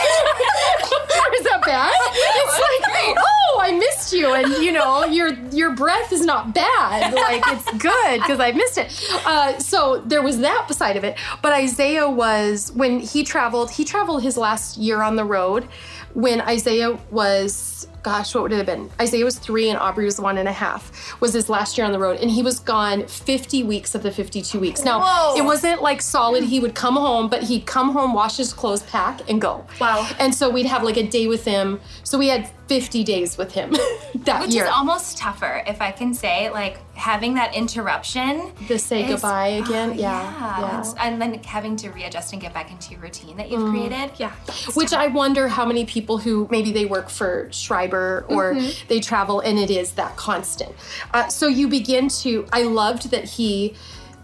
is 1.35 1.45
that 1.45 1.61
bad? 1.65 1.93
it's 1.93 2.59
like, 2.87 3.17
oh, 3.19 3.61
I 3.61 3.73
missed 3.73 4.13
you, 4.13 4.33
and 4.33 4.63
you 4.65 4.71
know, 4.73 5.05
your 5.07 5.35
your 5.51 5.75
breath 5.75 6.13
is 6.13 6.25
not 6.25 6.55
bad. 6.55 7.13
Like 7.15 7.43
it's 7.49 7.71
good 7.83 8.21
because 8.21 8.39
I 8.41 8.53
missed 8.53 8.79
it. 8.79 9.11
Uh, 9.27 9.59
so 9.59 10.03
there 10.07 10.23
was 10.23 10.39
that 10.39 10.73
side 10.73 10.97
of 10.97 11.03
it. 11.05 11.19
But 11.43 11.53
Isaiah 11.53 12.09
was 12.09 12.71
when 12.73 13.01
he 13.01 13.25
traveled. 13.25 13.71
He 13.73 13.85
traveled 13.85 14.23
his 14.23 14.37
last 14.37 14.77
year 14.79 15.03
on 15.03 15.17
the 15.17 15.25
road. 15.25 15.69
When 16.15 16.41
Isaiah 16.41 16.99
was, 17.11 17.87
gosh, 18.03 18.35
what 18.35 18.43
would 18.45 18.53
it 18.53 18.57
have 18.57 18.67
been? 18.67 18.91
Isaiah 19.01 19.25
was 19.25 19.39
three 19.39 19.69
and 19.69 19.79
Aubrey 19.79 20.05
was 20.05 20.21
one 20.21 20.39
and 20.39 20.49
a 20.49 20.53
half. 20.53 21.21
Was 21.21 21.33
his 21.33 21.49
last 21.49 21.77
year 21.77 21.87
on 21.87 21.93
the 21.93 21.99
road, 21.99 22.19
and 22.21 22.31
he 22.31 22.43
was 22.43 22.59
gone 22.61 23.07
50 23.07 23.63
weeks 23.65 23.95
of 23.95 24.03
the 24.03 24.11
52 24.11 24.59
weeks. 24.59 24.85
Now 24.85 25.01
Whoa. 25.01 25.37
it 25.37 25.45
wasn't 25.45 25.83
like 25.83 26.03
solid. 26.03 26.45
He 26.45 26.61
would 26.61 26.75
come 26.75 26.97
home, 26.97 27.29
but 27.29 27.43
he'd 27.43 27.67
come 27.67 27.93
home, 27.93 28.15
wash 28.15 28.37
his 28.37 28.53
clothes, 28.53 28.83
pack, 28.83 29.29
and 29.29 29.41
go. 29.41 29.67
Wow. 29.81 30.09
And 30.19 30.35
so 30.35 30.51
we'd 30.51 30.67
have 30.67 30.83
like 30.83 30.97
a 30.97 31.07
day 31.07 31.27
with 31.27 31.45
him. 31.45 31.81
So 32.05 32.19
we 32.19 32.29
had 32.29 32.51
50 32.69 33.03
days 33.03 33.39
with 33.39 33.53
him 33.53 33.71
that 34.15 34.43
Which 34.43 34.55
year. 34.55 34.65
is 34.65 34.71
almost 34.71 35.17
tougher, 35.17 35.63
if 35.67 35.81
I 35.81 35.91
can 35.91 36.13
say, 36.13 36.51
like 36.51 36.79
having 36.95 37.35
that 37.35 37.55
interruption. 37.55 38.53
the 38.69 38.79
say 38.79 39.05
is- 39.05 39.09
goodbye 39.09 39.49
again. 39.49 39.91
Oh, 39.91 39.93
yeah. 39.95 40.61
yeah. 40.61 40.83
yeah. 40.83 40.95
And 41.01 41.21
then 41.21 41.43
having 41.45 41.77
to 41.77 41.91
readjust 41.91 42.33
and 42.33 42.43
get 42.43 42.53
back 42.53 42.71
into 42.71 42.93
your 42.93 43.01
routine 43.01 43.37
that 43.39 43.51
you've 43.51 43.63
mm. 43.63 43.71
created. 43.71 44.19
Yeah. 44.19 44.33
Which 44.75 44.93
I 44.93 45.07
wonder 45.07 45.49
how 45.49 45.65
many 45.65 45.87
people 45.87 46.19
who 46.19 46.47
maybe 46.51 46.71
they 46.73 46.85
work 46.85 47.09
for 47.09 47.49
Schreiber 47.89 48.25
or 48.29 48.55
Mm-hmm. 48.55 48.89
they 48.89 49.01
travel 49.01 49.41
and 49.41 49.59
it 49.59 49.71
is 49.71 49.93
that 49.93 50.17
constant. 50.17 50.75
Uh, 51.13 51.29
so 51.29 51.47
you 51.49 51.69
begin 51.69 52.09
to, 52.09 52.47
I 52.53 52.63
loved 52.63 53.11
that 53.11 53.25
he 53.25 53.75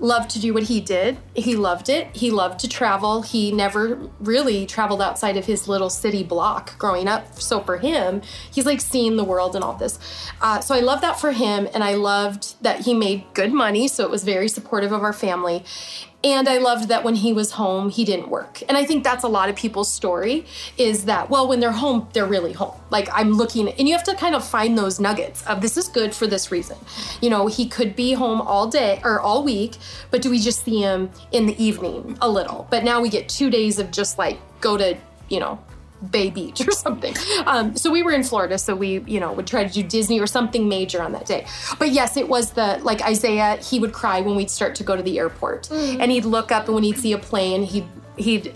loved 0.01 0.31
to 0.31 0.41
do 0.41 0.53
what 0.53 0.65
he 0.65 0.81
did. 0.81 1.19
He 1.37 1.55
loved 1.55 1.89
it. 1.89 2.09
He 2.17 2.31
loved 2.31 2.59
to 2.61 2.69
travel. 2.69 3.23
He 3.23 3.53
never 3.53 3.97
really 4.19 4.67
traveled 4.67 5.01
outside 5.01 5.37
of 5.37 5.45
his 5.47 5.69
little 5.69 5.89
city 5.91 6.25
block 6.25 6.77
growing 6.79 7.07
up. 7.07 7.39
So 7.41 7.61
for 7.61 7.77
him, 7.79 8.23
he's 8.51 8.67
like 8.67 8.81
seeing 8.81 9.17
the 9.17 9.25
world 9.25 9.55
and 9.55 9.63
all 9.63 9.75
this. 9.75 9.99
Uh, 10.41 10.61
so 10.61 10.75
I 10.75 10.81
love 10.81 11.01
that 11.03 11.21
for 11.21 11.31
him. 11.33 11.69
And 11.73 11.85
I 11.85 11.95
loved 11.95 12.61
that 12.63 12.81
he 12.81 12.93
made 12.95 13.25
good 13.35 13.53
money. 13.53 13.87
So 13.87 14.03
it 14.05 14.11
was 14.11 14.25
very 14.25 14.49
supportive 14.49 14.91
of 14.91 15.03
our 15.03 15.13
family. 15.13 15.65
And 16.25 16.49
I 16.49 16.57
loved 16.57 16.89
that 16.89 17.05
when 17.05 17.17
he 17.17 17.35
was 17.35 17.53
home, 17.53 17.91
he 17.91 18.03
didn't 18.03 18.29
work. 18.29 18.63
And 18.67 18.79
I 18.79 18.87
think 18.87 19.05
that's 19.05 19.25
a 19.25 19.29
lot 19.29 19.51
of 19.51 19.57
people's 19.57 19.93
story 19.93 20.47
is 20.79 21.05
that, 21.05 21.29
well, 21.29 21.47
when 21.47 21.61
they're 21.61 21.71
home, 21.71 22.09
they're 22.15 22.25
really 22.25 22.55
home. 22.55 22.75
Like 22.89 23.11
I'm 23.13 23.33
looking, 23.33 23.69
and 23.69 23.87
you 23.87 23.95
have 23.95 24.05
to 24.05 24.15
kind 24.15 24.35
of 24.35 24.43
find 24.43 24.79
those 24.79 24.99
nuggets 24.99 25.47
of 25.47 25.61
this 25.61 25.77
is 25.77 25.87
good 25.87 26.15
for 26.15 26.27
this 26.27 26.51
reason. 26.51 26.79
You 27.21 27.29
know, 27.29 27.47
he 27.47 27.69
could 27.69 27.95
be 27.95 28.15
home 28.15 28.41
all 28.41 28.67
day 28.67 29.03
or 29.05 29.21
all 29.21 29.45
week, 29.45 29.77
but 30.11 30.23
do 30.23 30.31
we 30.31 30.39
just 30.39 30.65
see 30.65 30.81
him 30.81 31.11
in 31.31 31.45
the 31.45 31.63
evening 31.63 32.17
a 32.23 32.29
little? 32.29 32.67
But 32.71 32.85
now 32.85 33.03
we 33.03 33.11
get 33.11 33.29
two 33.29 33.51
days 33.51 33.79
of 33.79 33.91
just 33.91 34.17
like 34.17 34.39
go 34.63 34.79
to, 34.79 34.97
you 35.29 35.41
know, 35.41 35.59
Bay 36.11 36.31
Beach 36.31 36.67
or 36.67 36.71
something. 36.87 37.15
Um, 37.47 37.77
so 37.77 37.91
we 37.91 38.03
were 38.03 38.13
in 38.13 38.23
Florida, 38.23 38.59
so 38.59 38.75
we, 38.75 39.01
you 39.01 39.21
know, 39.21 39.33
would 39.33 39.47
try 39.47 39.65
to 39.65 39.73
do 39.73 39.83
Disney 39.83 40.21
or 40.21 40.27
something 40.27 40.69
major 40.69 41.03
on 41.03 41.13
that 41.13 41.27
day. 41.27 41.47
But 41.79 41.91
yes, 41.91 42.17
it 42.17 42.29
was 42.29 42.53
the 42.53 42.79
like 42.83 43.03
Isaiah. 43.03 43.57
He 43.57 43.79
would 43.79 43.93
cry 43.93 44.21
when 44.21 44.37
we'd 44.37 44.51
start 44.51 44.75
to 44.77 44.85
go 44.85 44.97
to 44.97 45.03
the 45.03 45.19
airport, 45.19 45.71
and 45.71 46.11
he'd 46.11 46.25
look 46.25 46.53
up, 46.53 46.67
and 46.67 46.75
when 46.75 46.85
he'd 46.85 46.99
see 46.99 47.13
a 47.13 47.19
plane, 47.19 47.63
he'd 47.63 47.87
he'd 48.17 48.55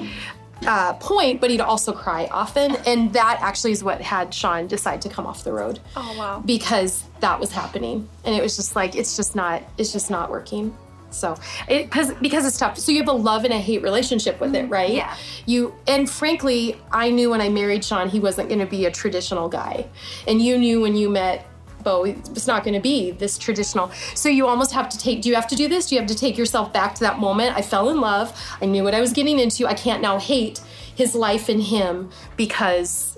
uh, 0.66 0.94
point, 0.94 1.40
but 1.40 1.50
he'd 1.50 1.60
also 1.60 1.92
cry 1.92 2.28
often, 2.30 2.76
and 2.86 3.12
that 3.12 3.38
actually 3.40 3.72
is 3.72 3.84
what 3.84 4.00
had 4.00 4.32
Sean 4.34 4.66
decide 4.66 5.00
to 5.02 5.08
come 5.08 5.26
off 5.26 5.44
the 5.44 5.52
road. 5.52 5.80
Oh, 5.96 6.16
wow. 6.18 6.42
Because 6.44 7.04
that 7.20 7.38
was 7.38 7.52
happening, 7.52 8.08
and 8.24 8.34
it 8.34 8.42
was 8.42 8.56
just 8.56 8.74
like 8.74 8.96
it's 8.96 9.16
just 9.16 9.34
not 9.36 9.62
it's 9.76 9.92
just 9.92 10.10
not 10.10 10.30
working. 10.30 10.76
So, 11.10 11.36
because 11.66 12.12
because 12.14 12.46
it's 12.46 12.58
tough. 12.58 12.78
So 12.78 12.92
you 12.92 12.98
have 12.98 13.08
a 13.08 13.12
love 13.12 13.44
and 13.44 13.52
a 13.52 13.58
hate 13.58 13.82
relationship 13.82 14.40
with 14.40 14.54
it, 14.54 14.66
mm, 14.66 14.70
right? 14.70 14.92
Yeah. 14.92 15.16
You 15.46 15.74
and 15.86 16.08
frankly, 16.08 16.80
I 16.92 17.10
knew 17.10 17.30
when 17.30 17.40
I 17.40 17.48
married 17.48 17.84
Sean, 17.84 18.08
he 18.08 18.20
wasn't 18.20 18.48
going 18.48 18.60
to 18.60 18.66
be 18.66 18.86
a 18.86 18.90
traditional 18.90 19.48
guy, 19.48 19.86
and 20.26 20.40
you 20.42 20.58
knew 20.58 20.80
when 20.80 20.96
you 20.96 21.08
met 21.08 21.46
Bo, 21.82 22.04
it's 22.04 22.46
not 22.46 22.64
going 22.64 22.74
to 22.74 22.80
be 22.80 23.12
this 23.12 23.38
traditional. 23.38 23.90
So 24.14 24.28
you 24.28 24.46
almost 24.46 24.72
have 24.72 24.88
to 24.90 24.98
take, 24.98 25.22
do 25.22 25.28
you 25.28 25.34
have 25.34 25.46
to 25.48 25.56
do 25.56 25.68
this? 25.68 25.88
Do 25.88 25.94
you 25.94 26.00
have 26.00 26.08
to 26.08 26.14
take 26.14 26.36
yourself 26.36 26.72
back 26.72 26.94
to 26.96 27.00
that 27.00 27.18
moment? 27.18 27.56
I 27.56 27.62
fell 27.62 27.88
in 27.88 28.00
love. 28.00 28.38
I 28.60 28.66
knew 28.66 28.82
what 28.84 28.94
I 28.94 29.00
was 29.00 29.12
getting 29.12 29.38
into. 29.38 29.66
I 29.66 29.74
can't 29.74 30.02
now 30.02 30.18
hate 30.18 30.60
his 30.96 31.14
life 31.14 31.48
and 31.48 31.62
him 31.62 32.10
because 32.36 33.16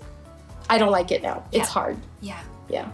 I 0.69 0.79
don't 0.79 0.93
like 0.93 1.11
it 1.11 1.23
now. 1.23 1.45
It's 1.53 1.69
hard. 1.69 1.99
Yeah. 2.21 2.41
Yeah. 2.69 2.91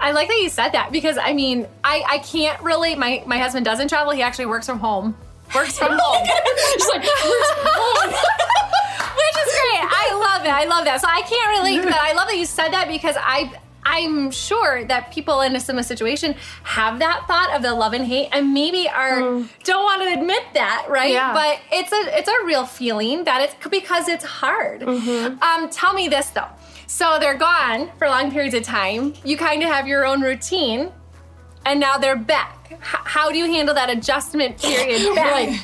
I 0.00 0.12
like 0.12 0.28
that 0.28 0.38
you 0.42 0.48
said 0.48 0.70
that 0.70 0.92
because 0.92 1.18
I 1.18 1.32
mean, 1.32 1.66
I, 1.84 2.02
I 2.08 2.18
can't 2.18 2.60
really, 2.62 2.94
my, 2.94 3.22
my 3.26 3.38
husband 3.38 3.64
doesn't 3.64 3.88
travel. 3.88 4.12
He 4.12 4.22
actually 4.22 4.46
works 4.46 4.66
from 4.66 4.78
home. 4.78 5.16
Works 5.54 5.78
from 5.78 5.92
home. 6.00 6.26
Just 6.76 6.90
like, 6.90 7.02
"Where's 7.02 7.50
home?" 7.64 8.10
Which 9.16 9.36
is 9.46 9.52
great. 9.52 9.82
I 9.82 10.34
love 10.34 10.44
it. 10.46 10.52
I 10.52 10.64
love 10.64 10.84
that. 10.84 11.00
So 11.00 11.08
I 11.08 11.22
can't 11.22 11.58
relate 11.58 11.82
that. 11.90 12.00
I 12.00 12.12
love 12.14 12.28
that 12.28 12.36
you 12.36 12.46
said 12.46 12.70
that 12.70 12.88
because 12.88 13.16
I 13.18 13.52
I'm 13.88 14.32
sure 14.32 14.84
that 14.86 15.12
people 15.12 15.42
in 15.42 15.54
a 15.54 15.60
similar 15.60 15.84
situation 15.84 16.34
have 16.64 16.98
that 16.98 17.24
thought 17.28 17.54
of 17.54 17.62
the 17.62 17.72
love 17.72 17.92
and 17.92 18.04
hate 18.04 18.28
and 18.32 18.52
maybe 18.52 18.88
are 18.88 19.20
don't 19.20 19.84
want 19.84 20.02
to 20.02 20.20
admit 20.20 20.42
that, 20.54 20.86
right? 20.90 21.12
Yeah. 21.12 21.32
But 21.32 21.60
it's 21.70 21.92
a 21.92 22.18
it's 22.18 22.28
a 22.28 22.44
real 22.44 22.66
feeling 22.66 23.22
that 23.24 23.42
it's 23.42 23.54
because 23.70 24.08
it's 24.08 24.24
hard. 24.24 24.82
Um, 24.82 25.70
tell 25.70 25.92
me 25.94 26.08
this 26.08 26.30
though. 26.30 26.48
So 26.86 27.18
they're 27.20 27.36
gone 27.38 27.90
for 27.98 28.08
long 28.08 28.30
periods 28.30 28.54
of 28.54 28.62
time. 28.62 29.14
You 29.24 29.36
kind 29.36 29.62
of 29.62 29.68
have 29.68 29.86
your 29.86 30.06
own 30.06 30.20
routine, 30.22 30.90
and 31.64 31.80
now 31.80 31.98
they're 31.98 32.16
back. 32.16 32.68
H- 32.70 32.76
how 32.80 33.30
do 33.30 33.38
you 33.38 33.46
handle 33.46 33.74
that 33.74 33.90
adjustment 33.90 34.60
period 34.60 35.14
back? 35.14 35.32
like, 35.48 35.60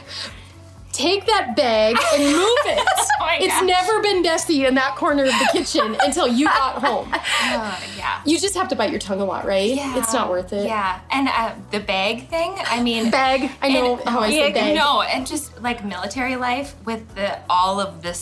take 0.93 1.25
that 1.27 1.57
bag 1.57 1.97
and 2.15 2.23
move 2.25 2.37
it. 2.67 2.85
my 3.19 3.39
it's 3.41 3.55
gosh. 3.55 3.63
never 3.67 4.03
been 4.03 4.23
dusty 4.23 4.67
in 4.67 4.75
that 4.75 4.95
corner 4.95 5.23
of 5.25 5.31
the 5.31 5.49
kitchen 5.53 5.97
until 6.03 6.29
you 6.29 6.45
got 6.47 6.83
home. 6.85 7.09
Uh, 7.15 7.81
yeah. 7.97 8.21
You 8.27 8.39
just 8.39 8.55
have 8.57 8.69
to 8.69 8.77
bite 8.77 8.91
your 8.91 8.99
tongue 9.01 9.21
a 9.21 9.25
lot, 9.25 9.47
right? 9.47 9.75
Yeah. 9.75 9.99
It's 9.99 10.13
not 10.13 10.29
worth 10.29 10.53
it. 10.53 10.67
Yeah. 10.67 11.01
And 11.11 11.29
uh, 11.29 11.55
the 11.71 11.81
bag 11.81 12.29
thing, 12.29 12.55
I 12.67 12.83
mean, 12.83 13.11
Bag. 13.11 13.51
I 13.63 13.71
know 13.73 13.97
And- 13.99 14.09
how 14.09 14.21
I 14.21 14.31
said 14.31 14.55
bag. 14.55 14.75
No, 14.77 15.01
and 15.03 15.27
just 15.27 15.61
like 15.63 15.83
military 15.85 16.37
life 16.37 16.75
with 16.85 17.15
the 17.15 17.39
all 17.49 17.81
of 17.81 18.03
the 18.03 18.13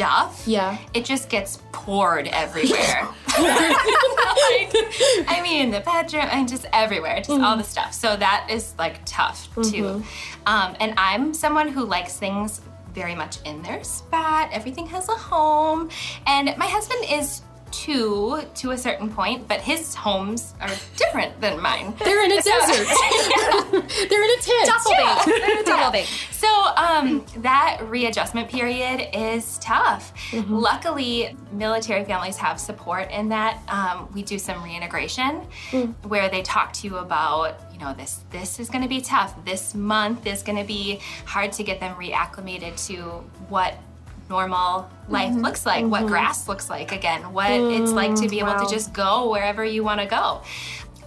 stuff. 0.00 0.42
Yeah. 0.46 0.78
It 0.94 1.04
just 1.04 1.28
gets 1.28 1.58
poured 1.72 2.28
everywhere. 2.28 3.08
Like, 4.50 4.74
I 5.28 5.40
mean, 5.42 5.70
the 5.70 5.80
bedroom 5.80 6.26
and 6.30 6.48
just 6.48 6.66
everywhere, 6.72 7.16
just 7.18 7.30
all 7.30 7.56
the 7.56 7.62
stuff. 7.62 7.92
So 7.92 8.16
that 8.16 8.48
is 8.50 8.74
like 8.78 9.00
tough 9.04 9.48
too. 9.70 10.02
Um, 10.46 10.76
and 10.80 10.94
I'm 10.96 11.34
someone 11.34 11.68
who 11.68 11.84
likes 11.84 12.16
things 12.16 12.60
very 12.94 13.14
much 13.14 13.38
in 13.44 13.62
their 13.62 13.84
spot. 13.84 14.48
Everything 14.52 14.86
has 14.86 15.08
a 15.08 15.12
home. 15.12 15.90
And 16.26 16.56
my 16.56 16.66
husband 16.66 17.04
is 17.10 17.42
too 17.70 18.42
to 18.56 18.72
a 18.72 18.78
certain 18.78 19.08
point, 19.10 19.46
but 19.46 19.60
his 19.60 19.94
homes 19.94 20.54
are 20.60 20.70
different 20.96 21.40
than 21.40 21.60
mine. 21.60 21.94
They're 22.04 22.24
in 22.24 22.32
a 22.32 22.42
desert. 22.42 22.88
They're 24.08 24.24
in 24.24 24.30
a 24.30 24.42
tent. 24.42 25.59
They're 25.90 26.02
a 26.02 26.04
double 26.04 26.20
bake. 26.20 26.30
So 26.30 26.48
um, 26.76 27.24
that 27.42 27.80
readjustment 27.82 28.48
period 28.48 29.08
is 29.14 29.58
tough. 29.58 30.12
Mm-hmm. 30.30 30.54
Luckily, 30.54 31.36
military 31.52 32.04
families 32.04 32.36
have 32.36 32.58
support 32.60 33.10
in 33.10 33.28
that. 33.30 33.60
Um, 33.68 34.10
we 34.12 34.22
do 34.22 34.38
some 34.38 34.62
reintegration 34.62 35.46
mm. 35.70 35.94
where 36.06 36.28
they 36.28 36.42
talk 36.42 36.72
to 36.74 36.86
you 36.86 36.98
about, 36.98 37.60
you 37.72 37.78
know, 37.78 37.94
this 37.94 38.24
this 38.30 38.60
is 38.60 38.68
going 38.68 38.82
to 38.82 38.88
be 38.88 39.00
tough. 39.00 39.44
This 39.44 39.74
month 39.74 40.26
is 40.26 40.42
going 40.42 40.58
to 40.58 40.64
be 40.64 41.00
hard 41.26 41.52
to 41.52 41.62
get 41.62 41.80
them 41.80 41.94
reacclimated 41.96 42.86
to 42.88 43.02
what 43.48 43.74
normal 44.28 44.88
life 45.08 45.32
mm-hmm. 45.32 45.40
looks 45.40 45.66
like, 45.66 45.84
what 45.84 46.02
mm-hmm. 46.02 46.08
grass 46.08 46.46
looks 46.46 46.70
like 46.70 46.92
again, 46.92 47.32
what 47.32 47.50
it's 47.50 47.90
like 47.92 48.14
to 48.14 48.28
be 48.28 48.38
able 48.38 48.50
mm, 48.50 48.58
wow. 48.58 48.64
to 48.64 48.72
just 48.72 48.92
go 48.92 49.28
wherever 49.30 49.64
you 49.64 49.82
want 49.82 50.00
to 50.00 50.06
go. 50.06 50.42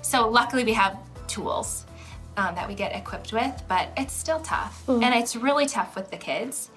So 0.01 0.29
luckily 0.29 0.65
we 0.65 0.73
have 0.73 0.97
tools 1.27 1.85
um, 2.37 2.55
that 2.55 2.67
we 2.67 2.73
get 2.75 2.95
equipped 2.95 3.31
with, 3.33 3.61
but 3.67 3.89
it's 3.97 4.13
still 4.13 4.39
tough. 4.39 4.83
And 5.03 5.13
it's 5.13 5.35
really 5.35 5.65
tough 5.67 5.95
with 5.95 6.09
the 6.11 6.17
kids 6.17 6.69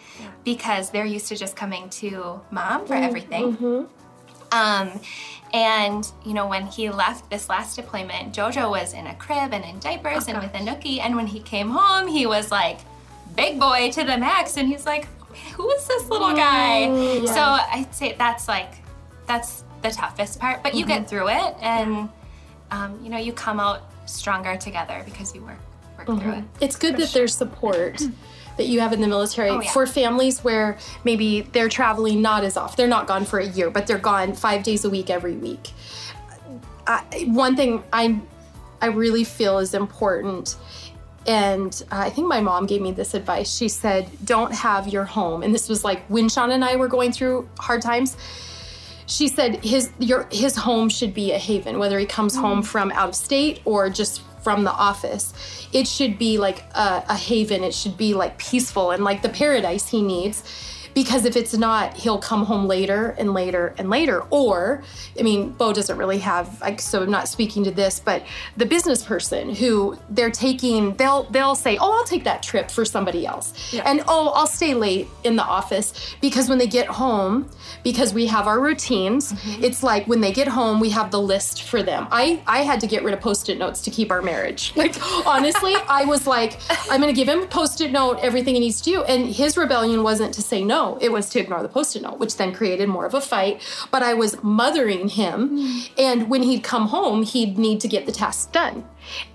because 0.44 0.90
they're 0.90 1.06
used 1.06 1.28
to 1.28 1.36
just 1.36 1.56
coming 1.56 1.88
to 1.90 2.40
mom 2.50 2.86
for 2.86 2.94
everything. 2.94 3.56
Um, 4.52 5.00
and 5.52 6.10
you 6.25 6.34
know, 6.34 6.46
when 6.46 6.66
he 6.66 6.88
left 6.90 7.30
this 7.30 7.48
last 7.48 7.76
deployment, 7.76 8.34
Jojo 8.34 8.70
was 8.70 8.92
in 8.94 9.06
a 9.06 9.14
crib 9.14 9.52
and 9.52 9.64
in 9.64 9.78
diapers 9.80 10.28
and 10.28 10.38
with 10.40 10.54
a 10.54 10.58
nookie. 10.58 11.00
And 11.00 11.16
when 11.16 11.26
he 11.26 11.40
came 11.40 11.70
home, 11.70 12.06
he 12.06 12.26
was 12.26 12.50
like 12.50 12.78
big 13.34 13.58
boy 13.58 13.90
to 13.92 14.04
the 14.04 14.16
max, 14.16 14.56
and 14.56 14.68
he's 14.68 14.86
like, 14.86 15.06
"Who 15.54 15.70
is 15.72 15.86
this 15.86 16.08
little 16.08 16.34
guy?" 16.36 16.86
So 17.26 17.40
I'd 17.40 17.94
say 17.94 18.14
that's 18.16 18.46
like 18.48 18.72
that's 19.26 19.64
the 19.82 19.90
toughest 19.90 20.38
part, 20.38 20.62
but 20.62 20.75
you 20.75 20.84
get 20.86 21.08
through 21.08 21.28
it, 21.28 21.54
and 21.60 22.08
um, 22.70 22.98
you 23.02 23.10
know, 23.10 23.18
you 23.18 23.32
come 23.32 23.58
out 23.60 23.82
stronger 24.06 24.56
together 24.56 25.02
because 25.04 25.34
you 25.34 25.42
work 25.42 25.58
work 25.98 26.06
mm-hmm. 26.06 26.20
through 26.20 26.38
it. 26.38 26.44
It's 26.60 26.76
good 26.76 26.96
that 26.96 27.12
there's 27.12 27.34
support 27.34 28.02
that 28.56 28.66
you 28.66 28.80
have 28.80 28.92
in 28.92 29.00
the 29.00 29.08
military 29.08 29.50
Oh, 29.50 29.60
yeah. 29.60 29.70
for 29.70 29.86
families 29.86 30.42
where 30.42 30.78
maybe 31.04 31.42
they're 31.42 31.68
traveling 31.68 32.22
not 32.22 32.44
as 32.44 32.56
often. 32.56 32.76
They're 32.76 32.88
not 32.88 33.06
gone 33.06 33.25
for 33.25 33.38
a 33.38 33.46
year, 33.46 33.70
but 33.70 33.86
they're 33.86 33.98
gone 33.98 34.34
five 34.34 34.62
days 34.62 34.84
a 34.84 34.90
week 34.90 35.10
every 35.10 35.36
week. 35.36 35.70
I, 36.86 37.02
one 37.26 37.56
thing 37.56 37.82
I 37.92 38.20
I 38.80 38.86
really 38.86 39.25
feel 39.25 39.58
is 39.58 39.75
important. 39.75 40.56
And 41.26 41.82
I 41.90 42.10
think 42.10 42.28
my 42.28 42.40
mom 42.40 42.66
gave 42.66 42.80
me 42.80 42.92
this 42.92 43.14
advice. 43.14 43.52
She 43.52 43.68
said, 43.68 44.08
Don't 44.25 44.54
have 44.54 44.88
your 44.88 45.04
home. 45.04 45.42
And 45.42 45.52
this 45.52 45.68
was 45.68 45.82
like 45.84 46.04
when 46.06 46.28
Sean 46.28 46.52
and 46.52 46.64
I 46.64 46.76
were 46.76 46.88
going 46.88 47.10
through 47.10 47.48
hard 47.58 47.82
times 47.82 48.16
she 49.06 49.28
said 49.28 49.64
his 49.64 49.90
your 49.98 50.28
his 50.30 50.56
home 50.56 50.88
should 50.88 51.14
be 51.14 51.32
a 51.32 51.38
haven 51.38 51.78
whether 51.78 51.98
he 51.98 52.06
comes 52.06 52.36
home 52.36 52.62
mm. 52.62 52.66
from 52.66 52.90
out 52.92 53.08
of 53.08 53.14
state 53.14 53.60
or 53.64 53.88
just 53.88 54.22
from 54.42 54.62
the 54.62 54.72
office. 54.72 55.34
It 55.72 55.88
should 55.88 56.20
be 56.20 56.38
like 56.38 56.60
a, 56.72 57.04
a 57.08 57.16
haven. 57.16 57.64
It 57.64 57.75
should 57.75 57.96
be 57.96 58.14
like 58.14 58.38
peaceful 58.38 58.92
and 58.92 59.02
like 59.02 59.20
the 59.20 59.28
paradise 59.28 59.88
he 59.88 60.02
needs 60.02 60.44
because 60.96 61.26
if 61.26 61.36
it's 61.36 61.52
not 61.52 61.94
he'll 61.94 62.18
come 62.18 62.46
home 62.46 62.66
later 62.66 63.14
and 63.18 63.34
later 63.34 63.74
and 63.76 63.90
later. 63.90 64.22
Or 64.30 64.82
i 65.20 65.22
mean 65.22 65.50
bo 65.50 65.72
doesn't 65.72 65.98
really 65.98 66.18
have 66.18 66.58
like 66.62 66.80
so 66.80 67.02
i'm 67.02 67.10
not 67.10 67.28
speaking 67.28 67.62
to 67.64 67.70
this 67.70 68.00
but 68.00 68.24
the 68.56 68.64
business 68.64 69.04
person 69.04 69.54
who 69.54 69.98
they're 70.08 70.30
taking 70.30 70.94
they'll 70.94 71.24
they'll 71.24 71.54
say 71.54 71.76
oh 71.76 71.92
i'll 71.92 72.04
take 72.04 72.24
that 72.24 72.42
trip 72.42 72.70
for 72.70 72.84
somebody 72.84 73.26
else. 73.26 73.74
And 73.84 74.02
oh 74.08 74.32
i'll 74.34 74.46
stay 74.46 74.72
late 74.74 75.06
in 75.22 75.36
the 75.36 75.44
office. 75.44 76.16
Because 76.22 76.48
when 76.48 76.56
they 76.56 76.66
get 76.66 76.86
home 76.86 77.50
because 77.84 78.14
we 78.14 78.26
have 78.26 78.46
our 78.46 78.58
routines 78.58 79.32
mm-hmm. 79.32 79.62
it's 79.62 79.82
like 79.82 80.06
when 80.06 80.22
they 80.22 80.32
get 80.32 80.48
home 80.48 80.80
we 80.80 80.88
have 80.90 81.10
the 81.10 81.20
list 81.20 81.64
for 81.64 81.82
them. 81.82 82.08
I 82.10 82.42
i 82.46 82.62
had 82.62 82.80
to 82.80 82.86
get 82.86 83.04
rid 83.04 83.12
of 83.12 83.20
post-it 83.20 83.58
notes 83.58 83.82
to 83.82 83.90
keep 83.90 84.10
our 84.10 84.22
marriage. 84.22 84.72
Like 84.86 84.94
honestly 85.26 85.74
i 85.88 86.04
was 86.04 86.26
like 86.26 86.58
i'm 86.90 87.00
gonna 87.00 87.12
give 87.12 87.28
him 87.28 87.42
a 87.42 87.46
post-it 87.46 87.92
note 87.92 88.18
everything 88.22 88.54
he 88.54 88.60
needs 88.60 88.80
to 88.80 88.90
do. 88.90 89.02
And 89.04 89.26
his 89.26 89.58
rebellion 89.58 90.02
wasn't 90.02 90.32
to 90.34 90.42
say 90.42 90.64
no 90.64 90.86
it 91.00 91.11
was 91.11 91.28
to 91.28 91.40
ignore 91.40 91.62
the 91.62 91.69
post-it 91.69 92.02
note 92.02 92.19
which 92.19 92.37
then 92.37 92.52
created 92.52 92.88
more 92.88 93.07
of 93.07 93.14
a 93.14 93.21
fight 93.21 93.61
but 93.90 94.02
i 94.02 94.14
was 94.14 94.43
mothering 94.43 95.09
him 95.09 95.59
mm. 95.59 95.90
and 95.99 96.31
when 96.31 96.43
he'd 96.43 96.62
come 96.62 96.88
home 96.88 97.23
he'd 97.23 97.59
need 97.59 97.81
to 97.81 97.88
get 97.88 98.07
the 98.07 98.12
tasks 98.12 98.47
done 98.52 98.85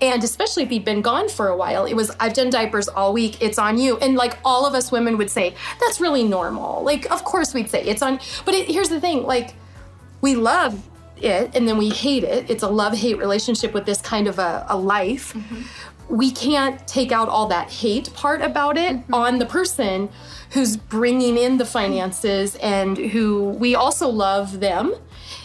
and 0.00 0.22
especially 0.24 0.64
if 0.64 0.70
he'd 0.70 0.84
been 0.84 1.02
gone 1.02 1.28
for 1.28 1.48
a 1.48 1.56
while, 1.56 1.84
it 1.84 1.94
was, 1.94 2.10
I've 2.20 2.34
done 2.34 2.50
diapers 2.50 2.88
all 2.88 3.12
week, 3.12 3.40
it's 3.42 3.58
on 3.58 3.78
you. 3.78 3.98
And 3.98 4.16
like 4.16 4.38
all 4.44 4.66
of 4.66 4.74
us 4.74 4.92
women 4.92 5.16
would 5.18 5.30
say, 5.30 5.54
that's 5.80 6.00
really 6.00 6.24
normal. 6.24 6.82
Like, 6.82 7.10
of 7.10 7.24
course 7.24 7.54
we'd 7.54 7.70
say 7.70 7.82
it's 7.84 8.02
on, 8.02 8.20
but 8.44 8.54
it, 8.54 8.68
here's 8.68 8.88
the 8.88 9.00
thing 9.00 9.24
like, 9.24 9.54
we 10.20 10.34
love 10.34 10.80
it 11.16 11.50
and 11.54 11.66
then 11.68 11.78
we 11.78 11.88
hate 11.88 12.24
it. 12.24 12.50
It's 12.50 12.62
a 12.62 12.68
love 12.68 12.94
hate 12.94 13.18
relationship 13.18 13.74
with 13.74 13.86
this 13.86 14.00
kind 14.00 14.28
of 14.28 14.38
a, 14.38 14.66
a 14.68 14.76
life. 14.76 15.34
Mm-hmm. 15.34 15.62
We 16.08 16.30
can't 16.30 16.86
take 16.86 17.12
out 17.12 17.28
all 17.28 17.46
that 17.46 17.70
hate 17.70 18.12
part 18.12 18.42
about 18.42 18.76
it 18.76 18.96
mm-hmm. 18.96 19.14
on 19.14 19.38
the 19.38 19.46
person 19.46 20.10
who's 20.52 20.76
bringing 20.76 21.36
in 21.36 21.58
the 21.58 21.64
finances 21.64 22.56
and 22.56 22.96
who 22.96 23.50
we 23.58 23.74
also 23.74 24.08
love 24.08 24.60
them. 24.60 24.94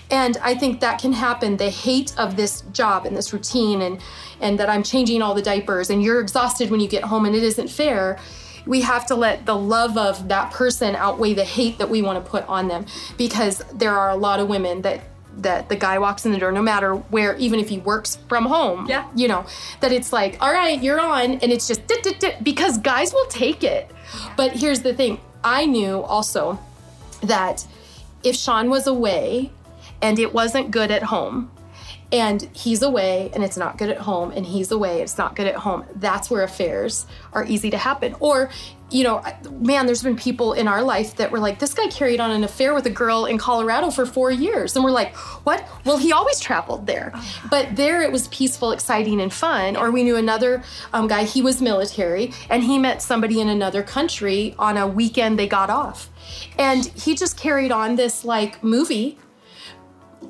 And 0.10 0.38
I 0.38 0.56
think 0.56 0.80
that 0.80 1.02
can 1.02 1.14
happen. 1.14 1.58
The 1.58 1.70
hate 1.70 2.18
of 2.18 2.38
this 2.38 2.62
job 2.72 3.06
and 3.06 3.16
this 3.16 3.34
routine, 3.34 3.82
and 3.82 4.00
and 4.40 4.60
that 4.60 4.70
I'm 4.70 4.84
changing 4.84 5.22
all 5.22 5.34
the 5.34 5.42
diapers, 5.42 5.90
and 5.90 6.02
you're 6.02 6.22
exhausted 6.22 6.70
when 6.70 6.80
you 6.80 6.88
get 6.88 7.04
home, 7.04 7.26
and 7.26 7.36
it 7.36 7.44
isn't 7.44 7.70
fair. 7.70 8.18
We 8.66 8.82
have 8.82 9.06
to 9.08 9.16
let 9.16 9.46
the 9.46 9.56
love 9.56 9.98
of 9.98 10.28
that 10.28 10.52
person 10.52 10.96
outweigh 10.96 11.34
the 11.34 11.46
hate 11.46 11.78
that 11.78 11.90
we 11.90 12.02
want 12.02 12.24
to 12.24 12.30
put 12.30 12.46
on 12.48 12.68
them, 12.68 12.86
because 13.18 13.64
there 13.74 13.98
are 13.98 14.10
a 14.10 14.16
lot 14.16 14.40
of 14.40 14.48
women 14.48 14.82
that 14.84 15.02
that 15.38 15.70
the 15.70 15.76
guy 15.76 16.00
walks 16.00 16.26
in 16.26 16.32
the 16.32 16.38
door, 16.38 16.52
no 16.52 16.62
matter 16.62 16.96
where, 16.96 17.36
even 17.38 17.60
if 17.60 17.70
he 17.70 17.80
works 17.80 18.18
from 18.28 18.46
home. 18.46 18.88
Yeah. 18.88 19.08
You 19.16 19.28
know 19.28 19.46
that 19.82 19.92
it's 19.92 20.12
like, 20.12 20.38
all 20.42 20.52
right, 20.52 20.82
you're 20.82 21.00
on, 21.00 21.34
and 21.40 21.52
it's 21.52 21.68
just 21.68 21.88
dit, 21.88 22.04
dit, 22.04 22.20
dit, 22.20 22.44
because 22.44 22.78
guys 22.78 23.14
will 23.14 23.28
take 23.28 23.64
it. 23.64 23.90
But 24.36 24.54
here's 24.54 24.82
the 24.82 24.94
thing: 24.94 25.20
I 25.44 25.66
knew 25.66 26.02
also 26.02 26.60
that 27.22 27.66
if 28.24 28.36
Sean 28.36 28.70
was 28.70 28.88
away 28.88 29.52
and 30.02 30.20
it 30.20 30.34
wasn't 30.34 30.72
good 30.72 30.92
at 30.92 31.04
home, 31.04 31.52
and 32.12 32.42
he's 32.54 32.82
away 32.82 33.30
and 33.34 33.44
it's 33.44 33.58
not 33.58 33.78
good 33.78 33.90
at 33.90 33.98
home 33.98 34.32
and 34.32 34.46
he's 34.46 34.72
away 34.72 35.02
it's 35.02 35.18
not 35.18 35.36
good 35.36 35.48
at 35.48 35.56
home 35.56 35.84
that's 35.96 36.30
where 36.30 36.44
affairs 36.44 37.06
are 37.34 37.46
easy 37.46 37.70
to 37.70 37.78
happen 37.78 38.16
or 38.20 38.50
you 38.90 39.04
know 39.04 39.22
man 39.60 39.86
there's 39.86 40.04
been 40.04 40.16
people 40.16 40.54
in 40.54 40.68
our 40.68 40.82
life 40.82 41.16
that 41.18 41.32
were 41.32 41.40
like 41.40 41.60
this 41.60 41.74
guy 41.74 41.88
carried 41.88 42.20
on 42.20 42.32
an 42.32 42.44
affair 42.44 42.74
with 42.74 42.86
a 42.86 42.90
girl 42.90 43.26
in 43.26 43.38
colorado 43.38 43.90
for 43.92 44.06
four 44.06 44.32
years. 44.32 44.76
And 44.76 44.84
we're 44.84 44.92
like 44.92 45.16
what? 45.46 45.68
Well 45.86 45.98
he 45.98 46.12
always 46.12 46.40
traveled 46.40 46.88
there. 46.88 47.14
But 47.50 47.76
there 47.76 48.02
it 48.02 48.12
was 48.12 48.28
peaceful 48.30 48.72
exciting 48.72 49.22
and 49.22 49.34
fun. 49.34 49.76
Or 49.76 49.92
we 49.92 50.04
knew 50.04 50.16
another 50.16 50.64
um, 50.94 51.08
guy 51.08 51.24
he 51.24 51.42
was 51.42 51.62
military 51.62 52.34
and 52.50 52.64
he 52.64 52.78
met 52.78 53.02
somebody 53.02 53.42
in 53.42 53.50
another 53.50 53.84
country 53.84 54.56
on 54.58 54.78
a 54.78 54.88
weekend 54.88 55.38
they 55.38 55.48
got 55.48 55.70
off. 55.70 56.10
And 56.58 56.86
he 56.86 57.16
just 57.16 57.38
carried 57.38 57.72
on 57.72 57.96
this 57.96 58.26
like 58.26 58.64
movie 58.64 59.18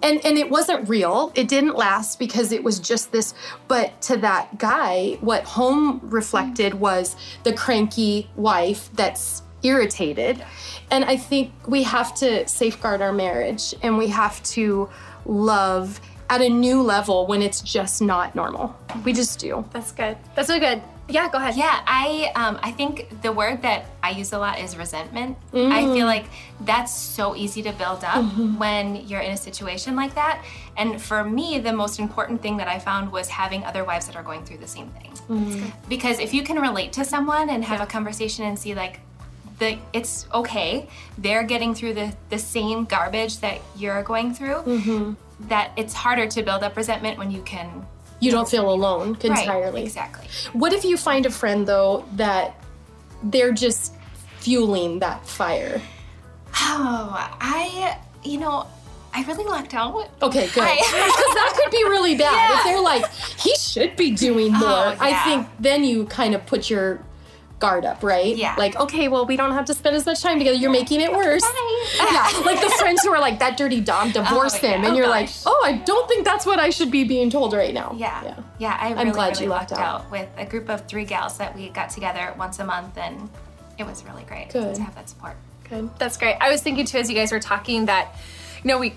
and 0.03 0.23
and 0.25 0.37
it 0.37 0.49
wasn't 0.49 0.87
real 0.87 1.31
it 1.35 1.47
didn't 1.47 1.75
last 1.75 2.19
because 2.19 2.51
it 2.51 2.63
was 2.63 2.79
just 2.79 3.11
this 3.11 3.33
but 3.67 3.99
to 4.01 4.17
that 4.17 4.57
guy 4.57 5.17
what 5.21 5.43
home 5.43 5.99
reflected 6.03 6.73
was 6.73 7.15
the 7.43 7.53
cranky 7.53 8.29
wife 8.35 8.89
that's 8.93 9.41
irritated 9.63 10.43
and 10.91 11.05
i 11.05 11.15
think 11.15 11.51
we 11.67 11.83
have 11.83 12.13
to 12.13 12.47
safeguard 12.47 13.01
our 13.01 13.13
marriage 13.13 13.73
and 13.81 13.97
we 13.97 14.07
have 14.07 14.41
to 14.43 14.89
love 15.25 15.99
at 16.29 16.41
a 16.41 16.49
new 16.49 16.81
level 16.81 17.25
when 17.25 17.41
it's 17.41 17.61
just 17.61 18.01
not 18.01 18.35
normal 18.35 18.75
we 19.03 19.13
just 19.13 19.39
do 19.39 19.65
That's 19.71 19.91
good. 19.91 20.17
That's 20.35 20.47
so 20.47 20.59
good. 20.59 20.81
Yeah, 21.09 21.29
go 21.29 21.37
ahead. 21.37 21.55
Yeah, 21.55 21.81
I 21.85 22.31
um, 22.35 22.59
I 22.61 22.71
think 22.71 23.21
the 23.21 23.31
word 23.31 23.61
that 23.61 23.85
I 24.03 24.11
use 24.11 24.33
a 24.33 24.39
lot 24.39 24.59
is 24.59 24.75
resentment. 24.75 25.37
I 25.53 25.55
mm. 25.55 25.93
feel 25.93 26.05
like 26.05 26.25
that's 26.61 26.93
so 26.93 27.35
easy 27.35 27.61
to 27.63 27.71
build 27.73 28.03
up 28.03 28.25
mm-hmm. 28.25 28.57
when 28.57 29.07
you're 29.07 29.21
in 29.21 29.31
a 29.31 29.37
situation 29.37 29.95
like 29.95 30.15
that. 30.15 30.43
And 30.75 31.01
for 31.01 31.23
me, 31.23 31.59
the 31.59 31.73
most 31.73 31.99
important 31.99 32.41
thing 32.41 32.57
that 32.57 32.67
I 32.67 32.79
found 32.79 33.11
was 33.11 33.29
having 33.29 33.63
other 33.63 33.83
wives 33.85 34.05
that 34.07 34.15
are 34.15 34.23
going 34.23 34.43
through 34.43 34.57
the 34.57 34.67
same 34.67 34.89
thing. 34.89 35.11
Mm. 35.29 35.71
Because 35.87 36.19
if 36.19 36.33
you 36.33 36.43
can 36.43 36.59
relate 36.59 36.91
to 36.93 37.05
someone 37.05 37.49
and 37.49 37.63
have 37.63 37.81
a 37.81 37.85
conversation 37.85 38.45
and 38.45 38.59
see 38.59 38.75
like 38.75 38.99
the 39.59 39.77
it's 39.93 40.27
okay, 40.33 40.87
they're 41.17 41.43
getting 41.43 41.73
through 41.73 41.93
the 41.93 42.13
the 42.29 42.37
same 42.37 42.85
garbage 42.85 43.39
that 43.39 43.61
you're 43.77 44.03
going 44.03 44.33
through. 44.33 44.55
Mm-hmm. 44.55 45.13
That 45.47 45.71
it's 45.77 45.93
harder 45.93 46.27
to 46.27 46.43
build 46.43 46.63
up 46.63 46.75
resentment 46.75 47.17
when 47.17 47.31
you 47.31 47.41
can 47.43 47.85
you 48.19 48.31
don't 48.31 48.49
feel 48.49 48.69
alone 48.71 49.13
Right, 49.13 49.25
entirely 49.25 49.83
exactly. 49.83 50.27
What 50.53 50.73
if 50.73 50.83
you 50.83 50.97
find 50.97 51.25
a 51.25 51.29
friend 51.31 51.67
though 51.67 52.05
that 52.15 52.59
they're 53.23 53.51
just 53.53 53.93
fueling 54.39 54.99
that 54.99 55.25
fire? 55.27 55.81
Oh, 56.59 57.35
I, 57.39 57.99
you 58.23 58.39
know, 58.39 58.67
I 59.13 59.23
really 59.23 59.45
lucked 59.45 59.73
out. 59.73 60.09
Okay, 60.21 60.47
good. 60.47 60.53
Because 60.53 60.55
that 60.61 61.59
could 61.61 61.71
be 61.71 61.83
really 61.85 62.15
bad. 62.15 62.33
Yeah. 62.33 62.57
If 62.57 62.63
they're 62.63 62.81
like, 62.81 63.11
he 63.39 63.55
should 63.55 63.95
be 63.95 64.11
doing 64.11 64.53
oh, 64.55 64.59
more, 64.59 64.69
Oh, 64.69 64.97
I 64.99 65.23
think 65.23 65.47
then 65.59 65.83
you 65.83 66.05
kind 66.05 66.35
of 66.35 66.45
put 66.45 66.69
your 66.69 66.99
guard 67.59 67.85
up, 67.85 68.03
right? 68.03 68.35
Yeah. 68.35 68.55
Like, 68.57 68.75
okay, 68.75 69.07
well, 69.07 69.25
we 69.25 69.35
don't 69.35 69.51
have 69.51 69.65
to 69.65 69.73
spend 69.73 69.95
as 69.95 70.05
much 70.05 70.21
time 70.21 70.37
together. 70.37 70.57
You're 70.57 70.71
making 70.71 71.01
it 71.01 71.11
worse. 71.11 71.43
yeah. 71.97 72.29
Like 72.45 72.61
the 72.61 72.69
friends 72.77 73.01
who 73.03 73.09
are 73.11 73.19
like, 73.19 73.39
that 73.39 73.57
dirty 73.57 73.81
dom, 73.81 74.09
oh 74.15 74.23
divorce 74.23 74.61
yeah. 74.61 74.69
him. 74.75 74.83
And 74.85 74.93
Oh, 74.93 74.97
you're 74.97 75.07
like, 75.07 75.29
oh, 75.45 75.63
I 75.65 75.73
don't 75.79 76.07
think 76.07 76.23
that's 76.25 76.45
what 76.45 76.59
I 76.59 76.69
should 76.69 76.91
be 76.91 77.03
being 77.03 77.29
told 77.29 77.53
right 77.53 77.73
now. 77.73 77.95
Yeah, 77.97 78.35
yeah. 78.59 78.77
I 78.79 78.91
really, 78.93 79.11
glad 79.11 79.29
really 79.31 79.43
you 79.45 79.49
lucked 79.49 79.71
lucked 79.71 79.81
out. 79.81 80.01
out. 80.01 80.11
with 80.11 80.29
a 80.37 80.45
group 80.45 80.69
of 80.69 80.87
three 80.87 81.05
gals 81.05 81.37
that 81.39 81.55
we 81.55 81.69
got 81.69 81.89
together 81.89 82.33
once 82.37 82.59
a 82.59 82.65
month, 82.65 82.97
and 82.97 83.29
it 83.77 83.85
was 83.85 84.03
really 84.05 84.23
great 84.23 84.49
Good. 84.49 84.75
to 84.75 84.81
have 84.81 84.95
that 84.95 85.09
support. 85.09 85.35
Good. 85.69 85.89
That's 85.97 86.17
great. 86.17 86.35
I 86.39 86.49
was 86.51 86.61
thinking 86.61 86.85
too, 86.85 86.97
as 86.99 87.09
you 87.09 87.15
guys 87.15 87.31
were 87.31 87.39
talking, 87.39 87.85
that 87.87 88.15
you 88.63 88.67
know 88.69 88.77
we 88.79 88.93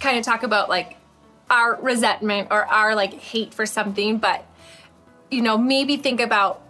kind 0.00 0.18
of 0.18 0.24
talk 0.24 0.42
about 0.42 0.68
like 0.68 0.96
our 1.48 1.76
resentment 1.80 2.48
or 2.50 2.66
our 2.66 2.94
like 2.94 3.14
hate 3.14 3.54
for 3.54 3.64
something, 3.64 4.18
but 4.18 4.44
you 5.30 5.40
know 5.40 5.56
maybe 5.56 5.96
think 5.96 6.20
about 6.20 6.60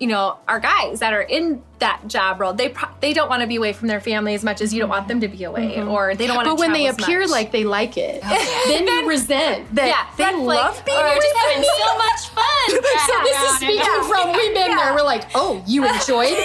you 0.00 0.06
know 0.08 0.38
our 0.48 0.60
guys 0.60 1.00
that 1.00 1.12
are 1.12 1.22
in 1.22 1.62
that 1.78 2.00
job 2.06 2.40
role. 2.40 2.52
They 2.52 2.70
pro- 2.70 2.88
they 3.00 3.12
don't 3.12 3.28
want 3.28 3.42
to 3.42 3.46
be 3.46 3.56
away 3.56 3.72
from 3.72 3.88
their 3.88 4.00
family 4.00 4.34
as 4.34 4.42
much 4.42 4.60
as 4.60 4.72
you 4.72 4.80
don't 4.80 4.88
want 4.88 5.08
them 5.08 5.20
to 5.20 5.28
be 5.28 5.44
away, 5.44 5.76
mm-hmm. 5.76 5.88
or 5.88 6.14
they 6.14 6.26
don't 6.26 6.36
want 6.36 6.46
to. 6.46 6.52
Be. 6.52 6.56
But 6.56 6.60
when 6.60 6.72
they 6.72 6.86
appear 6.86 7.20
much. 7.20 7.30
like 7.30 7.52
they 7.52 7.64
like 7.64 7.96
it, 7.96 8.22
then 8.66 8.86
you 8.86 9.08
resent 9.08 9.74
that 9.74 9.88
Yeah, 9.88 10.06
they 10.16 10.36
love 10.36 10.82
being 10.84 10.96
oh, 10.96 11.02
Or 11.02 11.06
away 11.06 11.16
just 11.16 11.28
from 11.28 11.40
having 11.40 11.60
me. 11.60 11.68
so 11.78 11.98
much 11.98 12.20
fun. 12.28 12.44
So 13.04 13.12
this 13.22 13.42
is 13.42 13.56
speaking 13.56 14.02
from 14.08 14.32
we've 14.32 14.54
been 14.54 14.76
there. 14.76 14.94
We're 14.94 15.02
like, 15.02 15.28
oh, 15.34 15.62
you 15.66 15.84
enjoyed, 15.86 16.38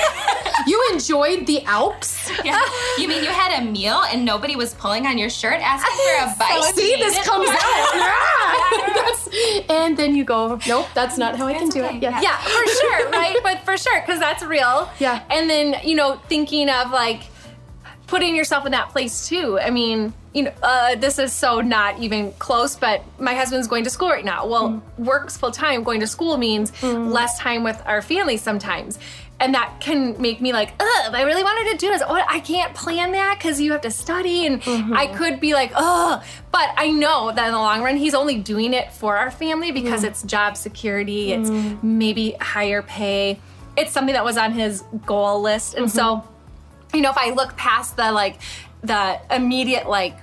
you 0.67 0.89
enjoyed 0.91 1.45
the 1.45 1.63
Alps. 1.63 2.30
Yeah. 2.43 2.60
You 2.97 3.08
mean 3.08 3.23
you 3.23 3.30
had 3.30 3.62
a 3.62 3.65
meal 3.65 4.04
and 4.12 4.26
nobody 4.26 4.56
was 4.56 4.73
pulling 4.73 5.08
on 5.08 5.17
your 5.17 5.30
shirt 5.30 5.62
asking 5.62 5.95
for 5.95 6.26
a 6.26 6.36
bite? 6.39 6.73
See, 6.76 6.95
this 6.97 7.26
comes 7.26 7.50
out. 7.50 8.36
And 9.69 9.95
then 9.97 10.15
you 10.15 10.23
go, 10.23 10.60
nope, 10.67 10.88
that's 10.93 11.17
not 11.17 11.36
how 11.36 11.47
I 11.47 11.53
can 11.53 11.67
It's 11.67 11.75
do 11.75 11.84
it. 11.84 12.01
Yeah. 12.01 12.19
yeah, 12.21 12.38
for 12.38 12.65
sure, 12.67 13.10
right? 13.12 13.38
But 13.43 13.60
for 13.63 13.77
sure, 13.77 14.01
because 14.01 14.19
that's 14.19 14.43
real. 14.43 14.89
Yeah. 14.99 15.23
And 15.29 15.49
then, 15.49 15.75
you 15.84 15.95
know, 15.95 16.19
thinking 16.27 16.69
of 16.69 16.91
like 16.91 17.23
putting 18.08 18.36
yourself 18.36 18.65
in 18.65 18.71
that 18.71 18.89
place 18.89 19.27
too. 19.27 19.60
I 19.60 19.69
mean, 19.69 20.13
you 20.34 20.43
know, 20.43 20.53
uh, 20.63 20.95
this 20.95 21.19
is 21.19 21.32
so 21.32 21.62
not 21.62 21.99
even 21.99 22.32
close, 22.34 22.75
but 22.75 23.03
my 23.19 23.36
husband's 23.36 23.67
going 23.67 23.84
to 23.84 23.89
school 23.89 24.10
right 24.10 24.25
now. 24.25 24.47
Well, 24.47 24.82
works 24.97 25.38
full 25.38 25.51
time, 25.51 25.84
going 25.84 25.99
to 25.99 26.08
school 26.08 26.38
means 26.38 26.71
less 26.84 27.38
time 27.39 27.63
with 27.63 27.82
our 27.86 28.01
family 28.01 28.38
sometimes. 28.38 28.97
And 29.41 29.54
that 29.54 29.80
can 29.80 30.21
make 30.21 30.41
me 30.41 30.52
like, 30.52 30.73
ugh, 30.80 31.13
I 31.13 31.21
really 31.23 31.43
wanted 31.43 31.71
to 31.71 31.78
do 31.78 31.88
this. 31.91 32.02
Oh, 32.06 32.13
I 32.13 32.41
can't 32.41 32.73
plan 32.75 33.13
that 33.13 33.38
because 33.38 33.62
you 33.62 33.71
have 33.71 33.82
to 33.82 33.91
study. 33.91 34.45
And 34.45 34.56
I 34.56 34.65
mm-hmm. 34.65 35.15
could 35.15 35.39
be 35.39 35.54
like, 35.54 35.71
ugh. 35.75 36.21
But 36.52 36.69
I 36.75 36.91
know 36.91 37.32
that 37.34 37.47
in 37.47 37.54
the 37.54 37.60
long 37.60 37.82
run, 37.82 37.95
he's 37.95 38.13
only 38.13 38.38
doing 38.38 38.73
it 38.73 38.91
for 38.91 39.15
our 39.15 39.32
family 39.32 39.71
because 39.71 40.04
it's 40.04 40.23
job 40.23 40.58
security, 40.58 41.32
it's 41.32 41.49
mm-hmm. 41.49 41.97
maybe 41.97 42.32
higher 42.41 42.82
pay. 42.82 43.39
It's 43.78 43.93
something 43.93 44.13
that 44.13 44.25
was 44.25 44.38
on 44.38 44.52
his 44.52 44.84
goal 45.06 45.41
list. 45.41 45.75
And 45.75 45.89
so, 45.89 46.17
mm-hmm. 46.17 46.97
you 46.97 47.02
know, 47.02 47.12
if 47.12 47.17
I 47.17 47.30
look 47.30 47.56
past 47.56 47.95
the 47.95 48.12
like, 48.12 48.39
the 48.82 49.19
immediate 49.34 49.88
like, 49.88 50.17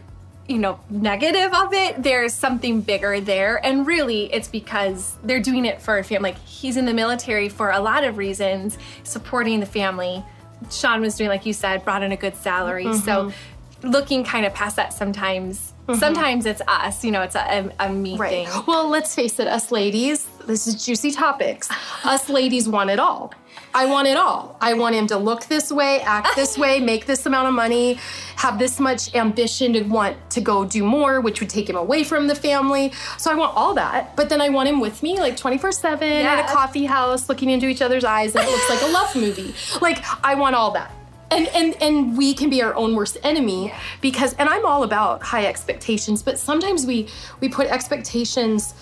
you 0.49 0.59
know, 0.59 0.79
negative 0.91 1.53
of 1.53 1.73
it, 1.73 2.03
there's 2.03 2.33
something 2.33 2.81
bigger 2.81 3.21
there. 3.21 3.65
And 3.65 3.87
really, 3.87 4.33
it's 4.33 4.49
because 4.49 5.17
they're 5.25 5.41
doing 5.41 5.65
it 5.65 5.83
for 5.83 5.99
a 5.99 6.05
family. 6.05 6.31
Like, 6.31 6.45
he's 6.45 6.77
in 6.77 6.85
the 6.85 6.95
military 6.95 7.49
for 7.49 7.71
a 7.71 7.81
lot 7.81 8.05
of 8.05 8.17
reasons, 8.17 8.79
supporting 9.03 9.61
the 9.61 9.67
family. 9.67 10.25
Sean 10.71 11.01
was 11.01 11.17
doing, 11.17 11.31
like 11.31 11.47
you 11.47 11.53
said, 11.53 11.85
brought 11.85 12.03
in 12.03 12.13
a 12.13 12.17
good 12.17 12.37
salary. 12.37 12.85
So, 12.95 13.31
mm-hmm. 13.31 13.91
looking 13.91 14.25
kind 14.25 14.47
of 14.47 14.55
past 14.55 14.77
that 14.77 14.93
sometimes, 14.93 15.73
mm-hmm. 15.87 15.99
sometimes 15.99 16.47
it's 16.47 16.63
us, 16.69 17.05
you 17.05 17.11
know, 17.11 17.23
it's 17.23 17.35
a, 17.35 17.73
a, 17.81 17.87
a 17.87 17.93
me 17.93 18.17
Right. 18.17 18.49
thing. 18.49 18.63
Well, 18.67 18.89
let's 18.89 19.15
face 19.15 19.39
it, 19.39 19.49
us 19.49 19.73
ladies, 19.73 20.27
this 20.47 20.67
is 20.67 20.85
juicy 20.85 21.11
topics. 21.11 21.69
Us 22.05 22.29
ladies 22.29 22.69
want 22.69 22.91
it 22.91 22.99
all. 22.99 23.35
I 23.77 23.85
want 23.85 24.09
it 24.09 24.17
all. 24.17 24.57
I 24.59 24.73
want 24.73 24.95
him 24.95 25.07
to 25.09 25.19
look 25.19 25.45
this 25.45 25.71
way, 25.71 26.01
act 26.01 26.35
this 26.35 26.57
way, 26.63 26.81
make 26.81 27.05
this 27.05 27.27
amount 27.27 27.49
of 27.49 27.53
money, 27.53 27.99
have 28.37 28.59
this 28.59 28.81
much 28.81 29.15
ambition 29.15 29.75
to 29.75 29.83
want 29.83 30.17
to 30.31 30.41
go 30.41 30.65
do 30.65 30.83
more, 30.83 31.21
which 31.21 31.41
would 31.41 31.51
take 31.51 31.69
him 31.69 31.77
away 31.77 32.03
from 32.03 32.27
the 32.27 32.35
family. 32.35 32.91
So 33.19 33.31
I 33.31 33.35
want 33.35 33.55
all 33.55 33.75
that. 33.75 34.17
But 34.17 34.31
then 34.31 34.41
I 34.41 34.49
want 34.49 34.71
him 34.71 34.81
with 34.81 35.03
me 35.03 35.21
like 35.21 35.37
24 35.37 35.73
7 35.73 36.11
at 36.11 36.49
a 36.49 36.51
coffee 36.51 36.87
house, 36.87 37.29
looking 37.29 37.51
into 37.51 37.69
each 37.69 37.83
other's 37.83 38.03
eyes, 38.03 38.35
and 38.35 38.49
it 38.49 38.51
looks 38.51 38.71
like 38.71 38.81
a 38.81 38.93
love 38.93 39.15
movie. 39.15 39.55
Like, 39.83 40.03
I 40.25 40.37
want 40.37 40.57
all 40.57 40.71
that. 40.71 40.91
And, 41.31 41.47
and 41.49 41.77
and 41.83 42.17
we 42.17 42.33
can 42.33 42.49
be 42.49 42.63
our 42.63 42.75
own 42.77 42.95
worst 42.95 43.19
enemy 43.25 43.75
because 44.01 44.33
and 44.35 44.49
I'm 44.49 44.65
all 44.65 44.85
about 44.85 45.23
high 45.23 45.45
expectations, 45.45 46.23
but 46.23 46.39
sometimes 46.39 46.87
we 46.87 47.09
we 47.41 47.49
put 47.49 47.67
expectations 47.67 48.75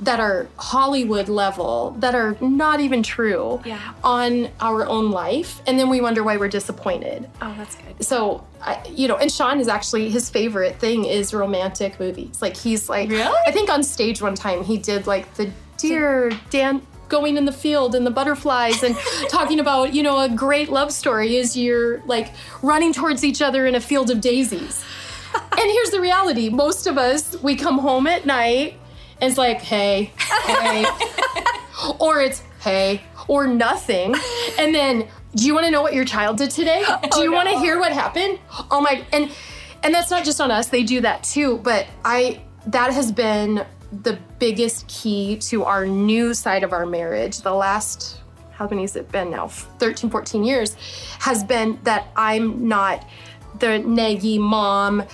that 0.00 0.20
are 0.20 0.46
Hollywood 0.56 1.28
level 1.28 1.96
that 1.98 2.14
are 2.14 2.36
not 2.40 2.80
even 2.80 3.02
true 3.02 3.60
Yeah. 3.64 3.78
on 4.04 4.48
our 4.60 4.86
own 4.86 5.10
life, 5.10 5.60
and 5.66 5.78
then 5.78 5.88
we 5.88 6.00
wonder 6.00 6.22
why 6.22 6.36
we're 6.36 6.48
disappointed. 6.48 7.28
Oh, 7.42 7.52
that's 7.58 7.74
good. 7.74 8.04
So, 8.04 8.44
I, 8.62 8.78
you 8.88 9.08
know, 9.08 9.16
and 9.16 9.30
Sean 9.30 9.58
is 9.60 9.66
actually 9.68 10.08
his 10.10 10.30
favorite 10.30 10.78
thing 10.78 11.04
is 11.04 11.34
romantic 11.34 11.98
movies. 11.98 12.40
Like 12.40 12.56
he's 12.56 12.88
like, 12.88 13.08
Really? 13.10 13.38
I 13.46 13.50
think 13.50 13.70
on 13.70 13.82
stage 13.82 14.22
one 14.22 14.34
time 14.36 14.62
he 14.62 14.78
did 14.78 15.06
like 15.06 15.34
the 15.34 15.50
dear 15.78 16.30
Dan 16.50 16.82
going 17.08 17.36
in 17.36 17.44
the 17.46 17.52
field 17.52 17.94
and 17.94 18.06
the 18.06 18.10
butterflies 18.10 18.82
and 18.82 18.94
talking 19.30 19.60
about 19.60 19.94
you 19.94 20.02
know 20.02 20.18
a 20.20 20.28
great 20.28 20.68
love 20.68 20.92
story 20.92 21.36
is 21.36 21.56
you're 21.56 22.00
like 22.04 22.32
running 22.62 22.92
towards 22.92 23.24
each 23.24 23.40
other 23.40 23.66
in 23.66 23.74
a 23.74 23.80
field 23.80 24.10
of 24.10 24.20
daisies. 24.20 24.84
and 25.34 25.70
here's 25.70 25.90
the 25.90 26.00
reality: 26.00 26.48
most 26.50 26.86
of 26.86 26.98
us 26.98 27.40
we 27.42 27.56
come 27.56 27.78
home 27.78 28.06
at 28.06 28.26
night 28.26 28.78
and 29.20 29.28
it's 29.28 29.38
like, 29.38 29.60
hey, 29.60 30.12
hey, 30.16 30.86
or 32.00 32.20
it's 32.20 32.42
hey, 32.60 33.02
or 33.26 33.46
nothing, 33.46 34.14
and 34.58 34.74
then. 34.74 35.08
Do 35.34 35.44
you 35.44 35.52
want 35.52 35.66
to 35.66 35.70
know 35.70 35.82
what 35.82 35.92
your 35.92 36.06
child 36.06 36.38
did 36.38 36.50
today? 36.50 36.82
Do 37.12 37.20
you 37.20 37.32
oh, 37.32 37.36
want 37.36 37.50
to 37.50 37.58
hear 37.58 37.78
what 37.78 37.92
happened? 37.92 38.38
Oh 38.70 38.80
my 38.80 39.04
and 39.12 39.30
and 39.82 39.94
that's 39.94 40.10
not 40.10 40.24
just 40.24 40.40
on 40.40 40.50
us. 40.50 40.68
They 40.68 40.82
do 40.82 41.02
that 41.02 41.22
too, 41.22 41.58
but 41.58 41.86
I 42.02 42.42
that 42.66 42.94
has 42.94 43.12
been 43.12 43.64
the 44.02 44.18
biggest 44.38 44.88
key 44.88 45.36
to 45.36 45.64
our 45.64 45.86
new 45.86 46.34
side 46.34 46.62
of 46.62 46.72
our 46.72 46.86
marriage. 46.86 47.42
The 47.42 47.52
last 47.52 48.20
how 48.52 48.66
many 48.66 48.82
has 48.82 48.96
it 48.96 49.10
been 49.12 49.30
now? 49.30 49.46
13, 49.46 50.10
14 50.10 50.44
years 50.44 50.74
has 51.20 51.44
been 51.44 51.78
that 51.84 52.08
I'm 52.16 52.66
not 52.66 53.06
the 53.60 53.66
naggy 53.66 54.38
mom 54.38 55.04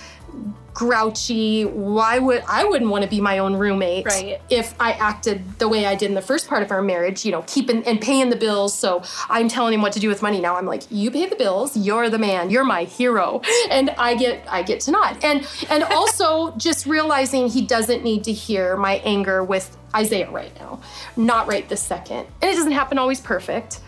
grouchy. 0.73 1.63
Why 1.63 2.19
would 2.19 2.43
I 2.49 2.65
wouldn't 2.65 2.91
want 2.91 3.03
to 3.05 3.09
be 3.09 3.21
my 3.21 3.37
own 3.39 3.55
roommate 3.55 4.05
Right. 4.05 4.41
if 4.49 4.75
I 4.79 4.91
acted 4.91 5.57
the 5.57 5.69
way 5.69 5.85
I 5.85 5.95
did 5.95 6.09
in 6.09 6.15
the 6.15 6.21
first 6.21 6.47
part 6.49 6.63
of 6.63 6.71
our 6.71 6.81
marriage, 6.81 7.23
you 7.25 7.31
know, 7.31 7.43
keeping 7.47 7.81
and 7.85 7.99
paying 8.01 8.29
the 8.29 8.35
bills. 8.35 8.77
So 8.77 9.01
I'm 9.29 9.47
telling 9.47 9.73
him 9.73 9.81
what 9.81 9.93
to 9.93 9.99
do 10.01 10.09
with 10.09 10.21
money. 10.21 10.41
Now 10.41 10.57
I'm 10.57 10.65
like, 10.65 10.83
you 10.91 11.09
pay 11.11 11.27
the 11.27 11.35
bills, 11.37 11.77
you're 11.77 12.09
the 12.09 12.19
man, 12.19 12.49
you're 12.49 12.65
my 12.65 12.83
hero. 12.83 13.41
And 13.69 13.89
I 13.91 14.15
get 14.15 14.45
I 14.49 14.63
get 14.63 14.81
to 14.81 14.91
not. 14.91 15.23
And 15.23 15.47
and 15.69 15.83
also 15.95 16.51
just 16.57 16.85
realizing 16.85 17.47
he 17.47 17.65
doesn't 17.65 18.03
need 18.03 18.25
to 18.25 18.33
hear 18.33 18.75
my 18.75 18.95
anger 19.05 19.43
with 19.43 19.75
Isaiah 19.95 20.29
right 20.29 20.51
now. 20.59 20.81
Not 21.15 21.47
right 21.47 21.67
this 21.69 21.81
second. 21.81 22.27
And 22.41 22.51
it 22.51 22.55
doesn't 22.55 22.73
happen 22.73 22.97
always 22.97 23.21
perfect 23.21 23.79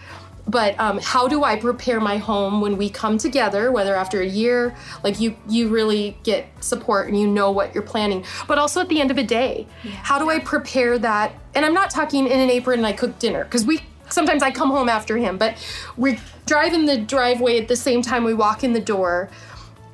but 0.47 0.79
um, 0.79 0.99
how 1.03 1.27
do 1.27 1.43
i 1.43 1.55
prepare 1.57 1.99
my 1.99 2.17
home 2.17 2.61
when 2.61 2.77
we 2.77 2.89
come 2.89 3.17
together 3.17 3.71
whether 3.71 3.95
after 3.95 4.21
a 4.21 4.25
year? 4.25 4.75
Like 5.03 5.19
you 5.19 5.35
you 5.49 5.67
really 5.69 6.17
get 6.23 6.47
support 6.63 7.07
and 7.07 7.19
you 7.19 7.27
know 7.27 7.51
what 7.51 7.73
you're 7.73 7.83
planning. 7.83 8.23
But 8.47 8.57
also 8.57 8.81
at 8.81 8.89
the 8.89 9.01
end 9.01 9.11
of 9.11 9.17
a 9.17 9.23
day 9.23 9.67
how 10.03 10.17
do 10.19 10.29
i 10.29 10.39
prepare 10.39 10.97
that? 10.99 11.33
And 11.55 11.65
i'm 11.65 11.73
not 11.73 11.89
talking 11.89 12.27
in 12.27 12.39
an 12.39 12.49
apron 12.49 12.79
and 12.79 12.87
i 12.87 12.93
cook 12.93 13.19
dinner 13.19 13.43
because 13.43 13.65
we 13.65 13.81
sometimes 14.09 14.41
i 14.41 14.51
come 14.51 14.69
home 14.69 14.87
after 14.87 15.17
him 15.17 15.37
but 15.37 15.55
we 15.97 16.17
drive 16.45 16.71
in 16.73 16.85
the 16.85 16.97
driveway 16.97 17.59
at 17.59 17.67
the 17.67 17.75
same 17.75 18.01
time 18.01 18.23
we 18.23 18.33
walk 18.33 18.63
in 18.63 18.71
the 18.73 18.79
door. 18.95 19.29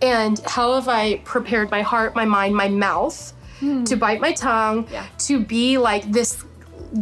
And 0.01 0.37
how 0.45 0.75
have 0.75 0.87
i 0.87 1.17
prepared 1.23 1.71
my 1.71 1.81
heart 1.81 2.13
my 2.15 2.25
mind 2.25 2.55
my 2.55 2.67
mouth 2.69 3.33
to 3.85 3.95
bite 3.95 4.19
my 4.19 4.33
tongue 4.33 4.87
Yeah. 4.91 5.05
to 5.19 5.39
be 5.39 5.77
like 5.77 6.11
this 6.11 6.43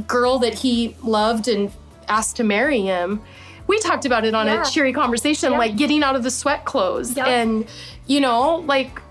girl 0.08 0.38
that 0.40 0.54
he 0.60 0.96
loved 1.04 1.48
and 1.48 1.72
asked 2.08 2.36
to 2.38 2.44
marry 2.44 2.82
him. 2.82 3.20
We 3.72 3.80
talked 3.80 4.06
about 4.06 4.26
it 4.26 4.36
on 4.36 4.48
Yeah. 4.48 4.62
a 4.64 4.66
cheery 4.66 4.92
conversation, 4.92 5.54
Yeah. 5.54 5.58
like 5.58 5.78
getting 5.78 6.04
out 6.04 6.18
of 6.18 6.24
the 6.24 6.30
sweat 6.32 6.66
clothes. 6.66 7.16
Yep. 7.16 7.26
And, 7.26 7.66
you 8.06 8.20
know, 8.20 8.58
like, 8.68 9.02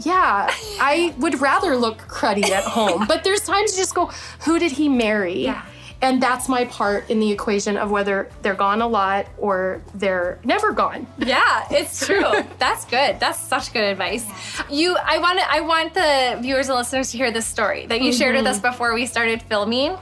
yeah, 0.00 0.50
I 0.80 1.14
would 1.18 1.40
rather 1.40 1.76
look 1.76 1.98
cruddy 2.08 2.50
at 2.50 2.64
home. 2.64 3.04
but 3.06 3.22
there's 3.22 3.42
times 3.42 3.72
you 3.72 3.78
just 3.78 3.94
go, 3.94 4.06
who 4.40 4.58
did 4.58 4.72
he 4.72 4.88
marry? 4.88 5.44
Yeah. 5.44 5.62
And 6.02 6.20
that's 6.20 6.48
my 6.48 6.64
part 6.64 7.08
in 7.08 7.20
the 7.20 7.30
equation 7.30 7.76
of 7.76 7.92
whether 7.92 8.28
they're 8.42 8.54
gone 8.54 8.82
a 8.82 8.88
lot 8.88 9.28
or 9.38 9.80
they're 9.94 10.38
never 10.44 10.72
gone. 10.72 11.06
Yeah, 11.32 11.66
it's 11.70 12.04
true. 12.04 12.30
That's 12.58 12.84
good. 12.84 13.20
That's 13.20 13.38
such 13.38 13.72
good 13.72 13.84
advice. 13.84 14.26
You, 14.68 14.96
I 14.96 15.18
want 15.18 15.38
I 15.38 15.60
want 15.60 15.94
the 15.94 16.38
viewers 16.42 16.68
and 16.68 16.76
listeners 16.76 17.12
to 17.12 17.16
hear 17.16 17.30
this 17.30 17.46
story 17.46 17.86
that 17.86 18.02
you 18.02 18.12
shared 18.12 18.34
with 18.34 18.44
us 18.44 18.58
before 18.58 18.92
we 18.92 19.06
started 19.06 19.40
filming, 19.42 19.96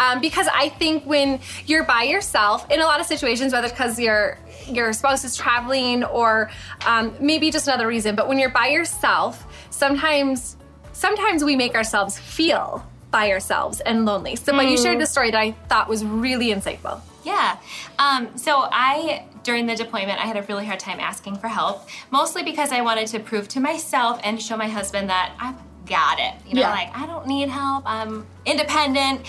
um, 0.00 0.20
because 0.20 0.48
I 0.52 0.70
think 0.70 1.04
when 1.04 1.40
you're 1.66 1.84
by 1.84 2.04
yourself 2.04 2.68
in 2.70 2.80
a 2.80 2.84
lot 2.84 3.00
of 3.00 3.06
situations, 3.06 3.52
whether 3.52 3.68
because 3.68 4.00
your 4.00 4.38
your 4.66 4.92
spouse 4.92 5.24
is 5.24 5.36
traveling 5.36 6.04
or 6.04 6.50
um, 6.86 7.14
maybe 7.20 7.50
just 7.50 7.68
another 7.68 7.86
reason, 7.86 8.16
but 8.16 8.28
when 8.28 8.38
you're 8.38 8.50
by 8.50 8.68
yourself, 8.68 9.46
sometimes 9.70 10.56
sometimes 10.92 11.44
we 11.44 11.54
make 11.54 11.74
ourselves 11.74 12.18
feel 12.18 12.84
by 13.12 13.30
ourselves 13.30 13.78
and 13.80 14.04
lonely. 14.04 14.34
So, 14.34 14.52
but 14.52 14.66
you 14.68 14.76
shared 14.78 14.98
this 14.98 15.10
story 15.10 15.30
that 15.30 15.38
I 15.38 15.52
thought 15.68 15.88
was 15.88 16.04
really 16.04 16.46
insightful. 16.48 17.00
Yeah. 17.22 17.58
Um, 18.00 18.36
so 18.36 18.66
I, 18.72 19.26
during 19.44 19.66
the 19.66 19.76
deployment, 19.76 20.18
I 20.18 20.26
had 20.26 20.36
a 20.36 20.42
really 20.42 20.66
hard 20.66 20.80
time 20.80 20.98
asking 20.98 21.36
for 21.36 21.46
help, 21.46 21.88
mostly 22.10 22.42
because 22.42 22.72
I 22.72 22.80
wanted 22.80 23.06
to 23.08 23.20
prove 23.20 23.46
to 23.48 23.60
myself 23.60 24.18
and 24.24 24.42
show 24.42 24.56
my 24.56 24.66
husband 24.68 25.10
that 25.10 25.32
I've 25.38 25.54
got 25.86 26.18
it. 26.18 26.34
You 26.48 26.54
know, 26.54 26.62
Yeah. 26.62 26.70
like 26.70 26.96
I 26.96 27.06
don't 27.06 27.26
need 27.28 27.48
help. 27.48 27.84
I'm 27.86 28.26
independent. 28.46 29.20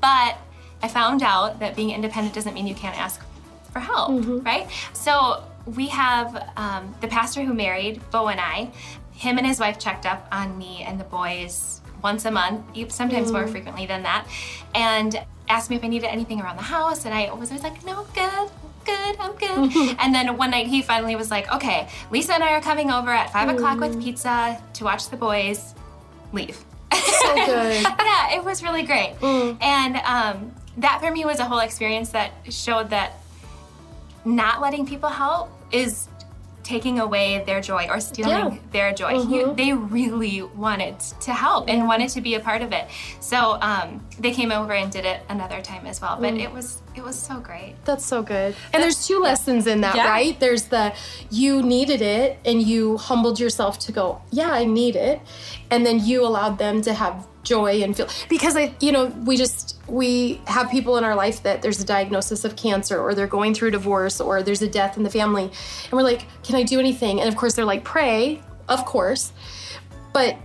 But 0.00 0.36
I 0.82 0.88
found 0.88 1.22
out 1.22 1.58
that 1.60 1.74
being 1.74 1.90
independent 1.90 2.34
doesn't 2.34 2.54
mean 2.54 2.66
you 2.66 2.74
can't 2.74 2.96
ask 2.98 3.20
for 3.72 3.80
help, 3.80 4.44
right? 4.44 4.68
So 4.92 5.42
we 5.64 5.88
have 5.88 6.50
um, 6.56 6.94
the 7.00 7.08
pastor 7.08 7.42
who 7.42 7.54
married 7.54 8.00
Bo 8.10 8.28
and 8.28 8.40
I. 8.40 8.70
Him 9.12 9.38
and 9.38 9.46
his 9.46 9.60
wife 9.60 9.78
checked 9.78 10.06
up 10.06 10.26
on 10.32 10.56
me 10.58 10.82
and 10.86 10.98
the 11.00 11.04
boys 11.04 11.79
once 12.02 12.24
a 12.24 12.30
month, 12.30 12.64
sometimes 12.92 13.32
more 13.32 13.44
mm. 13.44 13.50
frequently 13.50 13.86
than 13.86 14.02
that, 14.02 14.26
and 14.74 15.20
asked 15.48 15.70
me 15.70 15.76
if 15.76 15.84
I 15.84 15.88
needed 15.88 16.06
anything 16.06 16.40
around 16.40 16.56
the 16.56 16.62
house. 16.62 17.04
And 17.04 17.14
I 17.14 17.32
was 17.34 17.50
always 17.50 17.62
like, 17.62 17.84
no, 17.84 18.06
good, 18.14 18.50
good, 18.84 19.16
I'm 19.18 19.32
good. 19.32 19.96
and 20.00 20.14
then 20.14 20.36
one 20.36 20.50
night 20.50 20.66
he 20.66 20.82
finally 20.82 21.16
was 21.16 21.30
like, 21.30 21.50
okay, 21.52 21.88
Lisa 22.10 22.34
and 22.34 22.44
I 22.44 22.52
are 22.52 22.60
coming 22.60 22.90
over 22.90 23.10
at 23.10 23.32
five 23.32 23.48
o'clock 23.48 23.80
with 23.80 23.96
mm. 23.96 24.02
pizza 24.02 24.62
to 24.74 24.84
watch 24.84 25.08
the 25.08 25.16
boys. 25.16 25.74
Leave. 26.32 26.64
So 26.92 27.34
good. 27.34 27.82
yeah, 27.82 28.34
it 28.34 28.44
was 28.44 28.62
really 28.62 28.82
great. 28.82 29.16
Mm. 29.20 29.62
And 29.62 29.96
um, 29.96 30.54
that 30.78 31.00
for 31.00 31.10
me 31.10 31.24
was 31.24 31.40
a 31.40 31.44
whole 31.44 31.58
experience 31.58 32.10
that 32.10 32.32
showed 32.48 32.90
that 32.90 33.20
not 34.24 34.60
letting 34.60 34.86
people 34.86 35.08
help 35.08 35.50
is 35.72 36.08
taking 36.70 37.00
away 37.00 37.42
their 37.48 37.60
joy 37.60 37.84
or 37.92 37.98
stealing 38.00 38.30
Yeah. 38.52 38.58
their 38.76 38.90
joy. 39.00 39.12
You, 39.34 39.42
they 39.62 39.72
really 39.72 40.36
wanted 40.64 40.96
to 41.26 41.32
help 41.32 41.62
and 41.68 41.78
wanted 41.92 42.10
to 42.16 42.20
be 42.28 42.32
a 42.40 42.40
part 42.48 42.62
of 42.66 42.70
it. 42.78 42.84
So 43.32 43.38
um, 43.70 43.88
they 44.24 44.30
came 44.38 44.52
over 44.58 44.72
and 44.80 44.88
did 44.98 45.04
it 45.12 45.18
another 45.28 45.60
time 45.70 45.84
as 45.92 46.00
well. 46.02 46.16
But 46.20 46.34
it 46.34 46.50
was 46.52 46.68
it 46.98 47.02
was 47.08 47.16
so 47.28 47.34
great. 47.48 47.74
That's 47.88 48.04
so 48.14 48.18
good. 48.34 48.50
And 48.72 48.78
there's 48.82 49.00
two 49.08 49.18
lessons 49.30 49.66
in 49.72 49.80
that, 49.84 49.94
Yeah. 49.96 50.08
right? 50.16 50.34
There's 50.44 50.64
the 50.76 50.92
you 51.42 51.52
needed 51.76 52.02
it 52.18 52.38
and 52.48 52.58
you 52.70 52.80
humbled 53.08 53.38
yourself 53.44 53.74
to 53.86 53.90
go, 54.00 54.06
yeah, 54.30 54.50
I 54.62 54.64
need 54.64 54.94
it. 55.10 55.20
And 55.72 55.80
then 55.86 55.96
you 56.08 56.16
allowed 56.30 56.56
them 56.58 56.82
to 56.82 56.92
have 57.02 57.16
joy 57.42 57.82
and 57.82 57.96
feel 57.96 58.08
because 58.28 58.56
I 58.56 58.74
you 58.80 58.92
know, 58.92 59.06
we 59.06 59.36
just 59.36 59.78
we 59.88 60.40
have 60.46 60.70
people 60.70 60.96
in 60.96 61.04
our 61.04 61.14
life 61.14 61.42
that 61.42 61.62
there's 61.62 61.80
a 61.80 61.84
diagnosis 61.84 62.44
of 62.44 62.56
cancer 62.56 63.00
or 63.00 63.14
they're 63.14 63.26
going 63.26 63.54
through 63.54 63.70
divorce 63.70 64.20
or 64.20 64.42
there's 64.42 64.62
a 64.62 64.68
death 64.68 64.96
in 64.96 65.02
the 65.02 65.10
family. 65.10 65.44
And 65.44 65.92
we're 65.92 66.02
like, 66.02 66.26
can 66.42 66.56
I 66.56 66.62
do 66.62 66.78
anything? 66.78 67.20
And 67.20 67.28
of 67.28 67.36
course 67.36 67.54
they're 67.54 67.64
like, 67.64 67.84
pray, 67.84 68.42
of 68.68 68.84
course. 68.84 69.32
But 70.12 70.36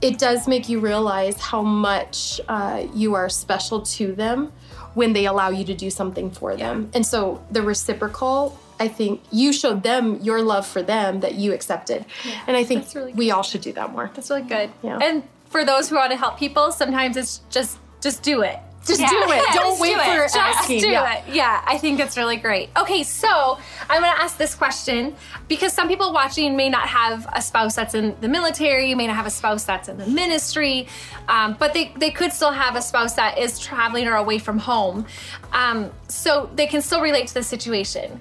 it 0.00 0.18
does 0.18 0.46
make 0.46 0.68
you 0.68 0.80
realize 0.80 1.40
how 1.40 1.62
much 1.62 2.40
uh, 2.48 2.86
you 2.94 3.14
are 3.14 3.28
special 3.28 3.80
to 3.82 4.14
them 4.14 4.52
when 4.94 5.12
they 5.12 5.26
allow 5.26 5.50
you 5.50 5.64
to 5.64 5.74
do 5.74 5.90
something 5.90 6.30
for 6.30 6.56
them. 6.56 6.90
And 6.94 7.04
so 7.04 7.44
the 7.50 7.62
reciprocal, 7.62 8.58
I 8.78 8.88
think 8.88 9.22
you 9.32 9.52
showed 9.52 9.82
them 9.82 10.20
your 10.20 10.42
love 10.42 10.66
for 10.66 10.82
them 10.82 11.20
that 11.20 11.34
you 11.34 11.52
accepted. 11.52 12.04
and 12.46 12.56
I 12.56 12.64
think 12.64 12.86
really 12.94 13.12
we 13.12 13.30
all 13.30 13.42
should 13.42 13.60
do 13.60 13.72
that 13.72 13.92
more. 13.92 14.10
That's 14.14 14.30
really 14.30 14.42
good. 14.42 14.70
Yeah. 14.82 14.98
And 14.98 15.22
for 15.54 15.64
those 15.64 15.88
who 15.88 15.94
want 15.94 16.10
to 16.10 16.16
help 16.18 16.36
people, 16.36 16.72
sometimes 16.72 17.16
it's 17.16 17.38
just 17.48 17.78
just 18.00 18.24
do 18.24 18.42
it. 18.42 18.58
Just 18.84 19.00
Yeah. 19.00 19.08
do 19.08 19.20
it. 19.30 19.42
Don't 19.54 19.78
wait 19.78 19.94
do 19.94 20.00
it. 20.00 20.04
for 20.04 20.22
Just 20.24 20.36
asking. 20.36 20.80
do 20.80 20.88
Yeah. 20.88 21.14
it. 21.14 21.22
Yeah, 21.32 21.62
I 21.64 21.78
think 21.78 21.96
that's 21.96 22.16
really 22.16 22.36
great. 22.36 22.70
Okay, 22.76 23.04
so 23.04 23.56
I'm 23.88 24.02
going 24.02 24.12
to 24.16 24.20
ask 24.20 24.36
this 24.36 24.54
question 24.56 25.14
because 25.46 25.72
some 25.72 25.86
people 25.86 26.12
watching 26.12 26.56
may 26.56 26.68
not 26.68 26.88
have 26.88 27.26
a 27.32 27.40
spouse 27.40 27.76
that's 27.76 27.94
in 27.94 28.16
the 28.20 28.28
military, 28.28 28.90
you 28.90 28.96
may 28.96 29.06
not 29.06 29.14
have 29.16 29.26
a 29.26 29.30
spouse 29.30 29.62
that's 29.64 29.88
in 29.88 29.96
the 29.96 30.06
ministry, 30.08 30.88
um, 31.28 31.54
but 31.58 31.72
they, 31.72 31.92
they 32.02 32.10
could 32.10 32.32
still 32.32 32.52
have 32.52 32.74
a 32.76 32.82
spouse 32.82 33.14
that 33.14 33.38
is 33.38 33.58
traveling 33.60 34.06
or 34.08 34.16
away 34.16 34.38
from 34.38 34.58
home. 34.58 35.06
Um, 35.52 35.90
so 36.08 36.50
they 36.56 36.66
can 36.66 36.82
still 36.82 37.00
relate 37.00 37.28
to 37.28 37.34
the 37.34 37.44
situation. 37.44 38.20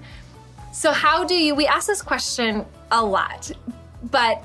So, 0.71 0.91
how 0.91 1.23
do 1.25 1.33
you, 1.35 1.55
we 1.55 1.65
ask 1.67 1.87
this 1.87 2.01
question 2.03 2.65
a 2.91 3.03
lot, 3.03 3.51
but 4.17 4.43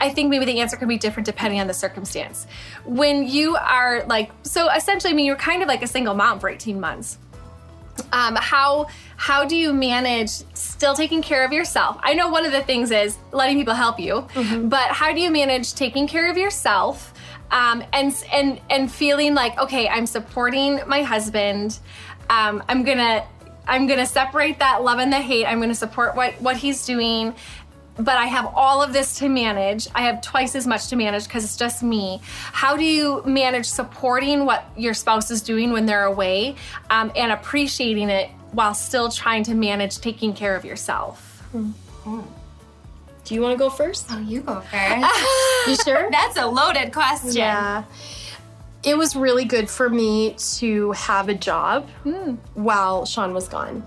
I 0.00 0.10
think 0.10 0.30
maybe 0.30 0.44
the 0.44 0.60
answer 0.60 0.76
can 0.76 0.88
be 0.88 0.98
different 0.98 1.26
depending 1.26 1.60
on 1.60 1.66
the 1.66 1.74
circumstance. 1.74 2.46
When 2.84 3.26
you 3.26 3.56
are 3.56 4.04
like, 4.06 4.30
so 4.42 4.70
essentially, 4.70 5.12
I 5.12 5.16
mean, 5.16 5.26
you're 5.26 5.36
kind 5.36 5.62
of 5.62 5.68
like 5.68 5.82
a 5.82 5.86
single 5.86 6.14
mom 6.14 6.40
for 6.40 6.48
18 6.48 6.80
months. 6.80 7.18
Um, 8.12 8.36
how 8.36 8.86
how 9.16 9.44
do 9.44 9.56
you 9.56 9.72
manage 9.72 10.30
still 10.54 10.94
taking 10.94 11.20
care 11.20 11.44
of 11.44 11.52
yourself? 11.52 11.98
I 12.00 12.14
know 12.14 12.28
one 12.30 12.46
of 12.46 12.52
the 12.52 12.62
things 12.62 12.92
is 12.92 13.18
letting 13.32 13.58
people 13.58 13.74
help 13.74 13.98
you, 13.98 14.26
but 14.62 14.88
how 14.90 15.12
do 15.12 15.20
you 15.20 15.30
manage 15.30 15.74
taking 15.74 16.06
care 16.06 16.30
of 16.30 16.38
yourself 16.38 17.12
um, 17.50 17.82
and 17.92 18.14
and 18.32 18.60
and 18.70 18.90
feeling 18.90 19.34
like 19.34 19.58
okay, 19.58 19.88
I'm 19.88 20.06
supporting 20.06 20.80
my 20.86 21.02
husband. 21.02 21.78
Um, 22.30 22.62
I'm 22.68 22.84
gonna 22.84 23.26
I'm 23.66 23.86
gonna 23.86 24.06
separate 24.06 24.58
that 24.58 24.82
love 24.82 24.98
and 24.98 25.12
the 25.12 25.20
hate. 25.20 25.46
I'm 25.46 25.60
gonna 25.60 25.74
support 25.74 26.14
what 26.14 26.34
what 26.40 26.56
he's 26.56 26.84
doing 26.86 27.34
but 27.98 28.16
I 28.16 28.26
have 28.26 28.52
all 28.54 28.82
of 28.82 28.92
this 28.92 29.18
to 29.18 29.28
manage. 29.28 29.88
I 29.94 30.02
have 30.02 30.20
twice 30.20 30.54
as 30.54 30.66
much 30.66 30.88
to 30.88 30.96
manage 30.96 31.24
because 31.24 31.44
it's 31.44 31.56
just 31.56 31.82
me. 31.82 32.20
How 32.22 32.76
do 32.76 32.84
you 32.84 33.22
manage 33.26 33.66
supporting 33.66 34.46
what 34.46 34.64
your 34.76 34.94
spouse 34.94 35.30
is 35.30 35.42
doing 35.42 35.72
when 35.72 35.86
they're 35.86 36.04
away 36.04 36.54
um, 36.90 37.10
and 37.16 37.32
appreciating 37.32 38.08
it 38.08 38.30
while 38.52 38.74
still 38.74 39.10
trying 39.10 39.42
to 39.44 39.54
manage 39.54 39.98
taking 39.98 40.32
care 40.32 40.54
of 40.54 40.64
yourself? 40.64 41.42
Do 43.24 43.34
you 43.34 43.42
want 43.42 43.52
to 43.52 43.58
go 43.58 43.68
first? 43.68 44.06
Oh, 44.10 44.20
you 44.20 44.40
go 44.40 44.60
first. 44.70 45.68
You 45.68 45.76
sure? 45.84 46.08
That's 46.10 46.38
a 46.38 46.46
loaded 46.46 46.92
question. 46.92 47.32
Yeah. 47.32 47.84
It 48.84 48.96
was 48.96 49.16
really 49.16 49.44
good 49.44 49.68
for 49.68 49.90
me 49.90 50.34
to 50.58 50.92
have 50.92 51.28
a 51.28 51.34
job 51.34 51.88
while 52.54 53.04
Sean 53.06 53.34
was 53.34 53.48
gone. 53.48 53.82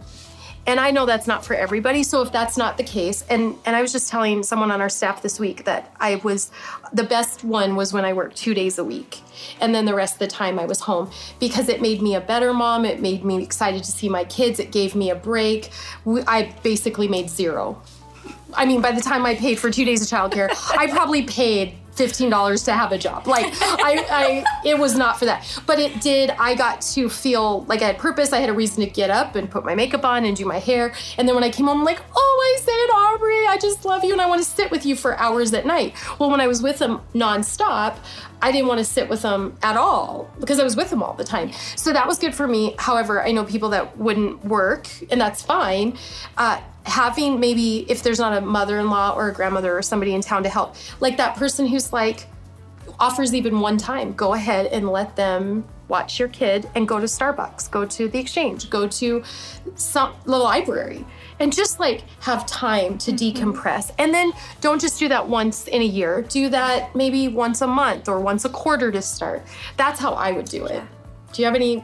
And 0.67 0.79
I 0.79 0.91
know 0.91 1.05
that's 1.05 1.27
not 1.27 1.43
for 1.43 1.55
everybody. 1.55 2.03
So 2.03 2.21
if 2.21 2.31
that's 2.31 2.55
not 2.55 2.77
the 2.77 2.83
case, 2.83 3.25
and 3.29 3.55
and 3.65 3.75
I 3.75 3.81
was 3.81 3.91
just 3.91 4.09
telling 4.09 4.43
someone 4.43 4.71
on 4.71 4.79
our 4.79 4.89
staff 4.89 5.21
this 5.21 5.39
week 5.39 5.65
that 5.65 5.93
I 5.99 6.15
was 6.15 6.51
the 6.93 7.03
best 7.03 7.43
one 7.43 7.75
was 7.75 7.93
when 7.93 8.05
I 8.05 8.13
worked 8.13 8.37
2 8.37 8.53
days 8.53 8.77
a 8.77 8.83
week. 8.83 9.21
And 9.59 9.73
then 9.73 9.85
the 9.85 9.95
rest 9.95 10.13
of 10.15 10.19
the 10.19 10.27
time 10.27 10.59
I 10.59 10.65
was 10.65 10.81
home 10.81 11.09
because 11.39 11.67
it 11.67 11.81
made 11.81 12.01
me 12.01 12.15
a 12.15 12.21
better 12.21 12.53
mom, 12.53 12.85
it 12.85 13.01
made 13.01 13.25
me 13.25 13.41
excited 13.41 13.83
to 13.83 13.91
see 13.91 14.07
my 14.07 14.23
kids, 14.25 14.59
it 14.59 14.71
gave 14.71 14.93
me 14.95 15.09
a 15.09 15.15
break. 15.15 15.71
I 16.27 16.53
basically 16.63 17.07
made 17.07 17.29
zero 17.29 17.81
I 18.53 18.65
mean, 18.65 18.81
by 18.81 18.91
the 18.91 19.01
time 19.01 19.25
I 19.25 19.35
paid 19.35 19.59
for 19.59 19.71
two 19.71 19.85
days 19.85 20.01
of 20.01 20.07
childcare, 20.07 20.49
I 20.77 20.87
probably 20.87 21.23
paid 21.23 21.75
$15 22.01 22.65
to 22.65 22.73
have 22.73 22.91
a 22.91 22.97
job. 22.97 23.27
Like 23.27 23.45
I, 23.61 24.05
I 24.09 24.45
it 24.65 24.77
was 24.77 24.95
not 24.95 25.19
for 25.19 25.25
that. 25.25 25.61
But 25.65 25.79
it 25.79 26.01
did 26.01 26.31
I 26.31 26.55
got 26.55 26.81
to 26.93 27.09
feel 27.09 27.63
like 27.65 27.81
I 27.81 27.87
had 27.87 27.97
purpose. 27.97 28.33
I 28.33 28.39
had 28.39 28.49
a 28.49 28.53
reason 28.53 28.83
to 28.83 28.89
get 28.89 29.09
up 29.09 29.35
and 29.35 29.49
put 29.49 29.63
my 29.63 29.75
makeup 29.75 30.05
on 30.05 30.25
and 30.25 30.35
do 30.35 30.45
my 30.45 30.59
hair. 30.59 30.93
And 31.17 31.27
then 31.27 31.35
when 31.35 31.43
I 31.43 31.49
came 31.49 31.67
home 31.67 31.79
I'm 31.79 31.85
like, 31.85 32.01
"Oh, 32.15 32.55
I 32.57 32.61
said 32.61 32.93
Aubrey, 32.93 33.47
I 33.47 33.57
just 33.61 33.85
love 33.85 34.03
you 34.03 34.13
and 34.13 34.21
I 34.21 34.27
want 34.27 34.41
to 34.43 34.49
sit 34.49 34.71
with 34.71 34.85
you 34.85 34.95
for 34.95 35.17
hours 35.17 35.53
at 35.53 35.65
night." 35.65 35.95
Well, 36.19 36.29
when 36.29 36.41
I 36.41 36.47
was 36.47 36.61
with 36.61 36.79
them 36.79 37.01
nonstop, 37.13 37.97
I 38.41 38.51
didn't 38.51 38.67
want 38.67 38.79
to 38.79 38.85
sit 38.85 39.07
with 39.07 39.21
them 39.21 39.57
at 39.61 39.77
all 39.77 40.29
because 40.39 40.59
I 40.59 40.63
was 40.63 40.75
with 40.75 40.89
them 40.89 41.03
all 41.03 41.13
the 41.13 41.23
time. 41.23 41.51
So 41.75 41.93
that 41.93 42.07
was 42.07 42.17
good 42.17 42.33
for 42.33 42.47
me. 42.47 42.75
However, 42.79 43.21
I 43.23 43.31
know 43.31 43.43
people 43.45 43.69
that 43.69 43.97
wouldn't 43.97 44.43
work, 44.43 44.87
and 45.11 45.21
that's 45.21 45.43
fine. 45.43 45.97
Uh, 46.37 46.59
having 46.85 47.39
maybe 47.39 47.85
if 47.89 48.03
there's 48.03 48.19
not 48.19 48.37
a 48.37 48.41
mother-in-law 48.41 49.13
or 49.15 49.29
a 49.29 49.33
grandmother 49.33 49.77
or 49.77 49.81
somebody 49.81 50.13
in 50.13 50.21
town 50.21 50.43
to 50.43 50.49
help 50.49 50.75
like 50.99 51.17
that 51.17 51.35
person 51.35 51.67
who's 51.67 51.93
like 51.93 52.27
offers 52.99 53.33
even 53.33 53.59
one 53.59 53.77
time 53.77 54.13
go 54.13 54.33
ahead 54.33 54.65
and 54.67 54.89
let 54.89 55.15
them 55.15 55.63
watch 55.87 56.17
your 56.17 56.27
kid 56.29 56.67
and 56.73 56.87
go 56.87 56.99
to 56.99 57.05
starbucks 57.05 57.69
go 57.69 57.85
to 57.85 58.07
the 58.07 58.17
exchange 58.17 58.69
go 58.69 58.87
to 58.87 59.23
some 59.75 60.13
the 60.25 60.35
library 60.35 61.05
and 61.41 61.51
just 61.51 61.79
like 61.79 62.03
have 62.21 62.45
time 62.45 62.97
to 62.99 63.11
mm-hmm. 63.11 63.51
decompress. 63.51 63.91
And 63.97 64.13
then 64.13 64.31
don't 64.61 64.79
just 64.79 64.99
do 64.99 65.09
that 65.09 65.27
once 65.27 65.67
in 65.67 65.81
a 65.81 65.85
year. 65.85 66.21
Do 66.21 66.49
that 66.49 66.95
maybe 66.95 67.27
once 67.27 67.61
a 67.61 67.67
month 67.67 68.07
or 68.07 68.19
once 68.19 68.45
a 68.45 68.49
quarter 68.49 68.91
to 68.91 69.01
start. 69.01 69.43
That's 69.75 69.99
how 69.99 70.13
i 70.13 70.31
would 70.31 70.45
do 70.45 70.65
it. 70.65 70.83
Do 71.33 71.41
you 71.41 71.45
have 71.47 71.55
any 71.55 71.83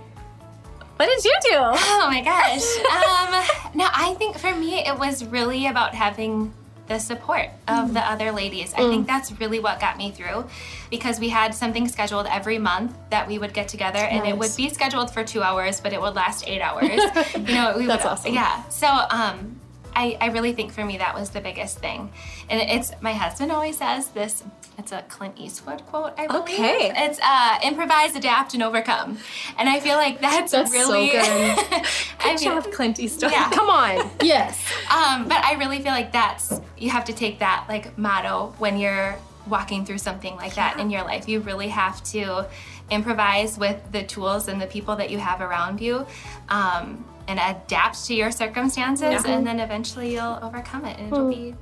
what 0.98 1.06
did 1.06 1.24
you 1.24 1.36
do? 1.44 1.58
Oh 1.58 2.08
my 2.10 2.22
gosh. 2.22 2.66
um, 2.78 3.76
no, 3.76 3.88
I 3.94 4.16
think 4.18 4.38
for 4.38 4.54
me, 4.54 4.80
it 4.86 4.98
was 4.98 5.24
really 5.26 5.68
about 5.68 5.94
having 5.94 6.54
the 6.88 7.00
support 7.00 7.50
of 7.68 7.90
mm. 7.90 7.94
the 7.94 8.00
other 8.00 8.32
ladies. 8.32 8.74
I 8.74 8.78
think 8.90 9.04
mm. 9.04 9.08
that's 9.08 9.32
really 9.40 9.60
what 9.60 9.80
got 9.80 9.98
me 9.98 10.12
through 10.12 10.48
because 10.90 11.20
we 11.20 11.30
had 11.30 11.54
something 11.54 11.88
scheduled 11.88 12.28
every 12.28 12.58
month 12.58 12.96
that 13.10 13.28
we 13.28 13.38
would 13.38 13.54
get 13.54 13.68
together 13.68 14.00
and 14.00 14.26
it 14.26 14.38
would 14.38 14.56
be 14.56 14.70
scheduled 14.70 15.12
for 15.12 15.24
two 15.24 15.44
hours, 15.44 15.82
but 15.82 15.94
it 15.94 16.02
would 16.02 16.16
last 16.16 16.48
eight 16.48 16.62
hours. 16.62 16.90
you 17.36 17.54
know, 17.54 17.76
we 17.78 17.86
that's 17.86 18.04
would, 18.04 18.12
awesome. 18.12 18.34
Yeah. 18.34 18.64
So, 18.70 18.88
um, 18.88 19.57
I, 19.98 20.16
I 20.22 20.28
really 20.28 20.54
think 20.54 20.72
for 20.72 20.86
me 20.86 21.00
that 21.00 21.16
was 21.16 21.32
the 21.32 21.42
biggest 21.42 21.80
thing. 21.80 22.12
And 22.50 22.62
it's 22.62 22.92
my 23.02 23.14
husband 23.14 23.52
always 23.52 23.80
says 23.80 24.10
this 24.10 24.44
it's 24.78 24.92
a 24.92 25.02
Clint 25.10 25.40
Eastwood 25.40 25.84
quote, 25.88 26.14
I 26.20 26.28
believe. 26.28 26.44
Okay. 26.44 26.94
It's 26.96 27.20
uh, 27.24 27.58
improvise, 27.64 28.16
adapt, 28.16 28.54
and 28.54 28.62
overcome. 28.62 29.18
And 29.58 29.68
I 29.68 29.80
feel 29.80 29.96
like 29.96 30.22
that's, 30.22 30.52
that's 30.52 30.72
really 30.72 31.10
so 31.10 31.14
good. 31.14 31.86
I 32.20 32.36
mean, 32.36 32.38
job, 32.38 32.72
Clint 32.72 33.00
Eastwood. 33.00 33.32
Yeah. 33.32 33.50
Come 33.50 33.70
on. 33.70 34.08
Yes. 34.22 34.64
Um, 34.92 35.28
but 35.28 35.44
I 35.44 35.56
really 35.58 35.80
feel 35.80 35.94
like 35.94 36.12
that's 36.12 36.62
you 36.78 36.92
have 36.92 37.06
to 37.06 37.14
take 37.14 37.40
that 37.40 37.66
like 37.68 37.98
motto 37.98 38.54
when 38.60 38.78
you're 38.78 39.18
walking 39.48 39.84
through 39.84 39.98
something 39.98 40.36
like 40.36 40.54
that 40.56 40.76
yeah. 40.76 40.84
in 40.84 40.92
your 40.92 41.04
life. 41.06 41.28
You 41.28 41.40
really 41.40 41.70
have 41.70 42.04
to 42.12 42.48
improvise 42.92 43.58
with 43.58 43.82
the 43.92 44.04
tools 44.04 44.48
and 44.48 44.62
the 44.62 44.68
people 44.68 44.96
that 44.98 45.10
you 45.10 45.18
have 45.18 45.42
around 45.42 45.82
you. 45.82 46.06
Um, 46.50 47.04
and 47.28 47.40
adapt 47.40 48.06
to 48.06 48.13
your 48.13 48.32
circumstances, 48.32 49.24
yeah. 49.26 49.32
and 49.32 49.46
then 49.46 49.60
eventually 49.60 50.13
you'll 50.13 50.40
overcome 50.42 50.86
it, 50.86 50.98
and 50.98 51.08
it'll 51.08 51.26
mm. 51.26 51.52
be 51.52 51.56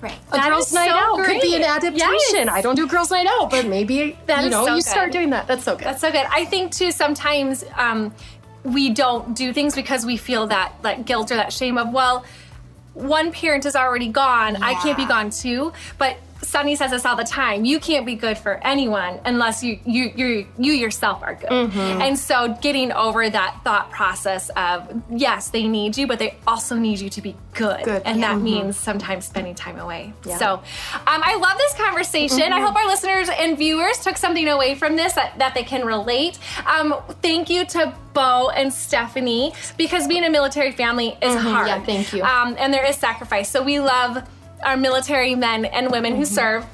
great. 0.00 0.18
A 0.28 0.36
that 0.36 0.48
girls' 0.48 0.72
night 0.72 0.88
so 0.88 0.94
out 0.94 1.16
great. 1.16 1.40
could 1.40 1.42
be 1.42 1.56
an 1.56 1.62
adaptation. 1.62 2.46
Yes. 2.46 2.48
I 2.48 2.60
don't 2.60 2.74
do 2.74 2.86
girls' 2.86 3.10
night 3.10 3.26
out, 3.26 3.50
but 3.50 3.66
maybe 3.66 4.18
that 4.26 4.44
you 4.44 4.50
know 4.50 4.64
so 4.64 4.74
you 4.74 4.82
good. 4.82 4.84
start 4.84 5.12
doing 5.12 5.30
that. 5.30 5.46
That's 5.46 5.64
so 5.64 5.76
good. 5.76 5.84
That's 5.84 6.00
so 6.00 6.10
good. 6.10 6.26
I 6.30 6.44
think 6.44 6.72
too 6.72 6.90
sometimes 6.90 7.64
um, 7.76 8.14
we 8.64 8.90
don't 8.90 9.34
do 9.34 9.52
things 9.52 9.74
because 9.74 10.04
we 10.04 10.16
feel 10.16 10.46
that 10.48 10.74
like 10.82 11.04
guilt 11.04 11.30
or 11.30 11.36
that 11.36 11.52
shame 11.52 11.78
of 11.78 11.92
well, 11.92 12.24
one 12.94 13.32
parent 13.32 13.66
is 13.66 13.76
already 13.76 14.08
gone. 14.08 14.54
Yeah. 14.54 14.66
I 14.66 14.74
can't 14.74 14.96
be 14.96 15.06
gone 15.06 15.30
too. 15.30 15.72
But 15.98 16.16
Sunny 16.44 16.76
says 16.76 16.90
this 16.90 17.04
all 17.04 17.16
the 17.16 17.24
time. 17.24 17.64
You 17.64 17.80
can't 17.80 18.06
be 18.06 18.14
good 18.14 18.38
for 18.38 18.54
anyone 18.64 19.20
unless 19.24 19.62
you 19.62 19.78
you 19.84 20.12
you 20.16 20.46
you 20.58 20.72
yourself 20.72 21.22
are 21.22 21.34
good. 21.34 21.50
Mm-hmm. 21.50 22.02
And 22.02 22.18
so 22.18 22.56
getting 22.60 22.92
over 22.92 23.28
that 23.28 23.60
thought 23.64 23.90
process 23.90 24.50
of 24.56 25.02
yes, 25.10 25.50
they 25.50 25.66
need 25.66 25.96
you, 25.96 26.06
but 26.06 26.18
they 26.18 26.36
also 26.46 26.76
need 26.76 27.00
you 27.00 27.10
to 27.10 27.22
be 27.22 27.36
good. 27.52 27.84
good. 27.84 28.02
And 28.04 28.22
that 28.22 28.36
mm-hmm. 28.36 28.44
means 28.44 28.76
sometimes 28.76 29.24
spending 29.24 29.54
time 29.54 29.78
away. 29.78 30.12
Yeah. 30.24 30.38
So 30.38 30.54
um, 30.54 30.62
I 31.06 31.36
love 31.36 31.58
this 31.58 31.74
conversation. 31.74 32.38
Mm-hmm. 32.38 32.52
I 32.52 32.60
hope 32.60 32.76
our 32.76 32.86
listeners 32.86 33.28
and 33.28 33.56
viewers 33.56 33.98
took 34.00 34.16
something 34.16 34.46
away 34.48 34.74
from 34.74 34.96
this 34.96 35.14
that, 35.14 35.38
that 35.38 35.54
they 35.54 35.64
can 35.64 35.86
relate. 35.86 36.38
Um, 36.66 36.94
thank 37.22 37.50
you 37.50 37.64
to 37.66 37.94
Bo 38.12 38.50
and 38.50 38.72
Stephanie 38.72 39.52
because 39.76 40.06
being 40.06 40.24
a 40.24 40.30
military 40.30 40.72
family 40.72 41.08
is 41.20 41.34
mm-hmm. 41.34 41.46
hard. 41.46 41.68
Yeah, 41.68 41.84
thank 41.84 42.12
you. 42.12 42.22
Um, 42.22 42.56
and 42.58 42.72
there 42.72 42.84
is 42.84 42.96
sacrifice. 42.96 43.48
So 43.48 43.62
we 43.62 43.80
love 43.80 44.26
our 44.64 44.76
military 44.76 45.34
men 45.34 45.64
and 45.64 45.90
women 45.90 46.12
mm-hmm. 46.12 46.20
who 46.20 46.26
serve. 46.26 46.66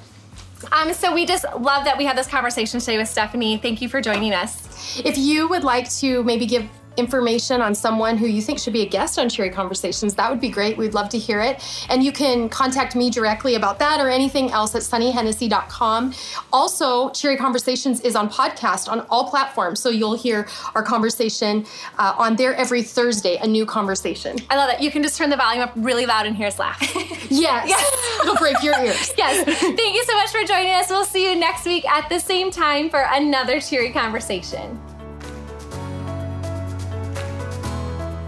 Um, 0.72 0.92
so 0.92 1.14
we 1.14 1.24
just 1.26 1.44
love 1.59 1.85
that 1.85 1.96
we 1.96 2.05
had 2.05 2.16
this 2.16 2.26
conversation 2.26 2.81
today 2.81 2.98
with 2.98 3.09
Stephanie. 3.09 3.57
Thank 3.57 3.81
you 3.81 3.88
for 3.88 4.00
joining 4.00 4.33
us. 4.35 4.98
If 5.05 5.16
you 5.16 5.48
would 5.48 5.64
like 5.64 5.90
to 5.96 6.22
maybe 6.24 6.46
give 6.46 6.68
information 6.96 7.61
on 7.61 7.74
someone 7.74 8.16
who 8.16 8.26
you 8.26 8.42
think 8.42 8.59
should 8.59 8.72
be 8.72 8.83
a 8.83 8.88
guest 8.88 9.18
on 9.18 9.29
Cheery 9.29 9.50
Conversations, 9.50 10.14
that 10.14 10.31
would 10.31 10.40
be 10.40 10.48
great. 10.48 10.76
We'd 10.76 10.94
love 10.94 11.09
to 11.11 11.18
hear 11.18 11.40
it. 11.40 11.62
And 11.88 12.03
you 12.03 12.12
can 12.12 12.48
contact 12.48 12.94
me 12.96 13.11
directly 13.11 13.55
about 13.55 13.79
that 13.79 14.00
or 14.00 14.09
anything 14.09 14.50
else 14.50 14.74
at 14.74 14.83
sunnyhennessy.com. 14.83 16.14
Also, 16.53 17.11
Cheery 17.11 17.37
Conversations 17.37 18.00
is 18.00 18.16
on 18.16 18.29
podcast 18.29 18.88
on 18.88 19.00
all 19.11 19.29
platforms. 19.29 19.81
So 19.81 19.88
you'll 19.88 20.16
hear 20.16 20.48
our 20.74 20.83
conversation 20.83 21.66
uh, 21.98 22.14
on 22.18 22.37
there 22.37 22.55
every 22.55 22.83
Thursday, 22.83 23.37
a 23.37 23.46
new 23.46 23.64
conversation. 23.66 24.37
I 24.50 24.57
love 24.57 24.70
it. 24.70 24.81
You 24.81 24.90
can 24.90 25.03
just 25.03 25.16
turn 25.16 25.31
the 25.31 25.37
volume 25.37 25.62
up 25.62 25.72
really 25.76 26.07
loud 26.07 26.26
and 26.26 26.37
hear 26.37 26.48
us 26.48 26.59
laugh. 26.59 26.81
yes. 27.31 27.68
yes. 27.68 28.20
It'll 28.22 28.37
break 28.37 28.62
your 28.62 28.79
ears. 28.79 29.12
yes. 29.18 29.44
Thank 29.44 29.94
you 29.94 30.05
so 30.05 30.14
much 30.14 30.31
for 30.31 30.44
joining 30.44 30.72
us. 30.72 30.90
We'll 30.90 31.05
see 31.05 31.31
you 31.31 31.38
next 31.38 31.64
week 31.64 31.88
at 31.88 32.09
the 32.09 32.18
same 32.18 32.50
time 32.50 32.90
for 32.90 33.07
another 33.11 33.61
Cheery 33.61 33.92
Conversation. 33.92 34.79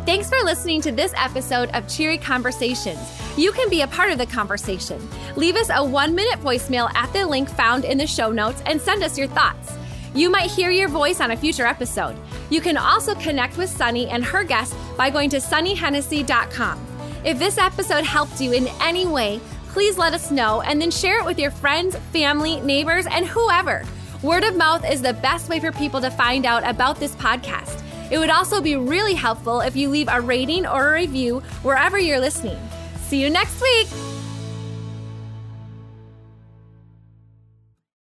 Thanks 0.05 0.29
for 0.29 0.43
listening 0.43 0.81
to 0.81 0.91
this 0.91 1.15
episode 1.17 1.71
of 1.71 1.87
Cheery 1.87 2.19
Conversations. 2.19 2.99
You 3.37 3.53
can 3.53 3.71
be 3.71 3.83
a 3.83 3.87
part 3.87 4.11
of 4.11 4.19
the 4.19 4.27
conversation. 4.27 5.01
Leave 5.37 5.55
us 5.55 5.71
a 5.73 5.85
one 5.85 6.13
minute 6.13 6.41
voicemail 6.41 6.93
at 6.97 7.13
the 7.13 7.25
link 7.25 7.49
found 7.49 7.85
in 7.85 7.99
the 7.99 8.07
show 8.07 8.33
notes 8.33 8.61
and 8.67 8.81
send 8.81 9.05
us 9.05 9.17
your 9.17 9.29
thoughts. 9.29 9.77
You 10.13 10.29
might 10.29 10.51
hear 10.51 10.73
your 10.73 10.89
voice 10.89 11.21
on 11.21 11.31
a 11.31 11.37
future 11.37 11.67
episode. 11.67 12.17
You 12.51 12.61
can 12.61 12.77
also 12.77 13.15
connect 13.15 13.57
with 13.57 13.71
Sunny 13.71 14.09
and 14.09 14.25
her 14.25 14.43
guests 14.43 14.75
by 14.97 15.09
going 15.09 15.31
to 15.31 15.37
sunnyhennessy.com. 15.37 16.87
If 17.25 17.39
this 17.39 17.57
episode 17.57 18.03
helped 18.03 18.41
you 18.41 18.53
in 18.53 18.67
any 18.81 19.07
way, 19.07 19.41
please 19.69 19.99
let 19.99 20.15
us 20.15 20.33
know 20.33 20.63
and 20.63 20.83
then 20.83 20.91
share 20.91 21.21
it 21.21 21.25
with 21.25 21.39
your 21.39 21.53
friends, 21.53 21.95
family, 22.13 22.61
neighbors, 22.61 23.07
and 23.09 23.25
whoever. 23.25 23.85
Word 24.21 24.43
of 24.43 24.57
mouth 24.57 24.85
is 24.85 25.01
the 25.01 25.15
best 25.15 25.49
way 25.49 25.61
for 25.61 25.71
people 25.71 26.01
to 26.01 26.11
find 26.11 26.45
out 26.45 26.69
about 26.69 26.99
this 26.99 27.15
podcast. 27.15 27.82
It 28.13 28.19
would 28.19 28.29
also 28.29 28.61
be 28.61 28.77
really 28.77 29.15
helpful 29.15 29.63
if 29.63 29.75
you 29.75 29.89
leave 29.89 30.07
a 30.11 30.21
rating 30.21 30.67
or 30.67 30.91
a 30.91 30.93
review 31.01 31.41
wherever 31.63 31.99
you're 31.99 32.21
listening. 32.21 32.59
See 32.99 33.23
you 33.23 33.31
next 33.31 33.59
week. 33.63 33.89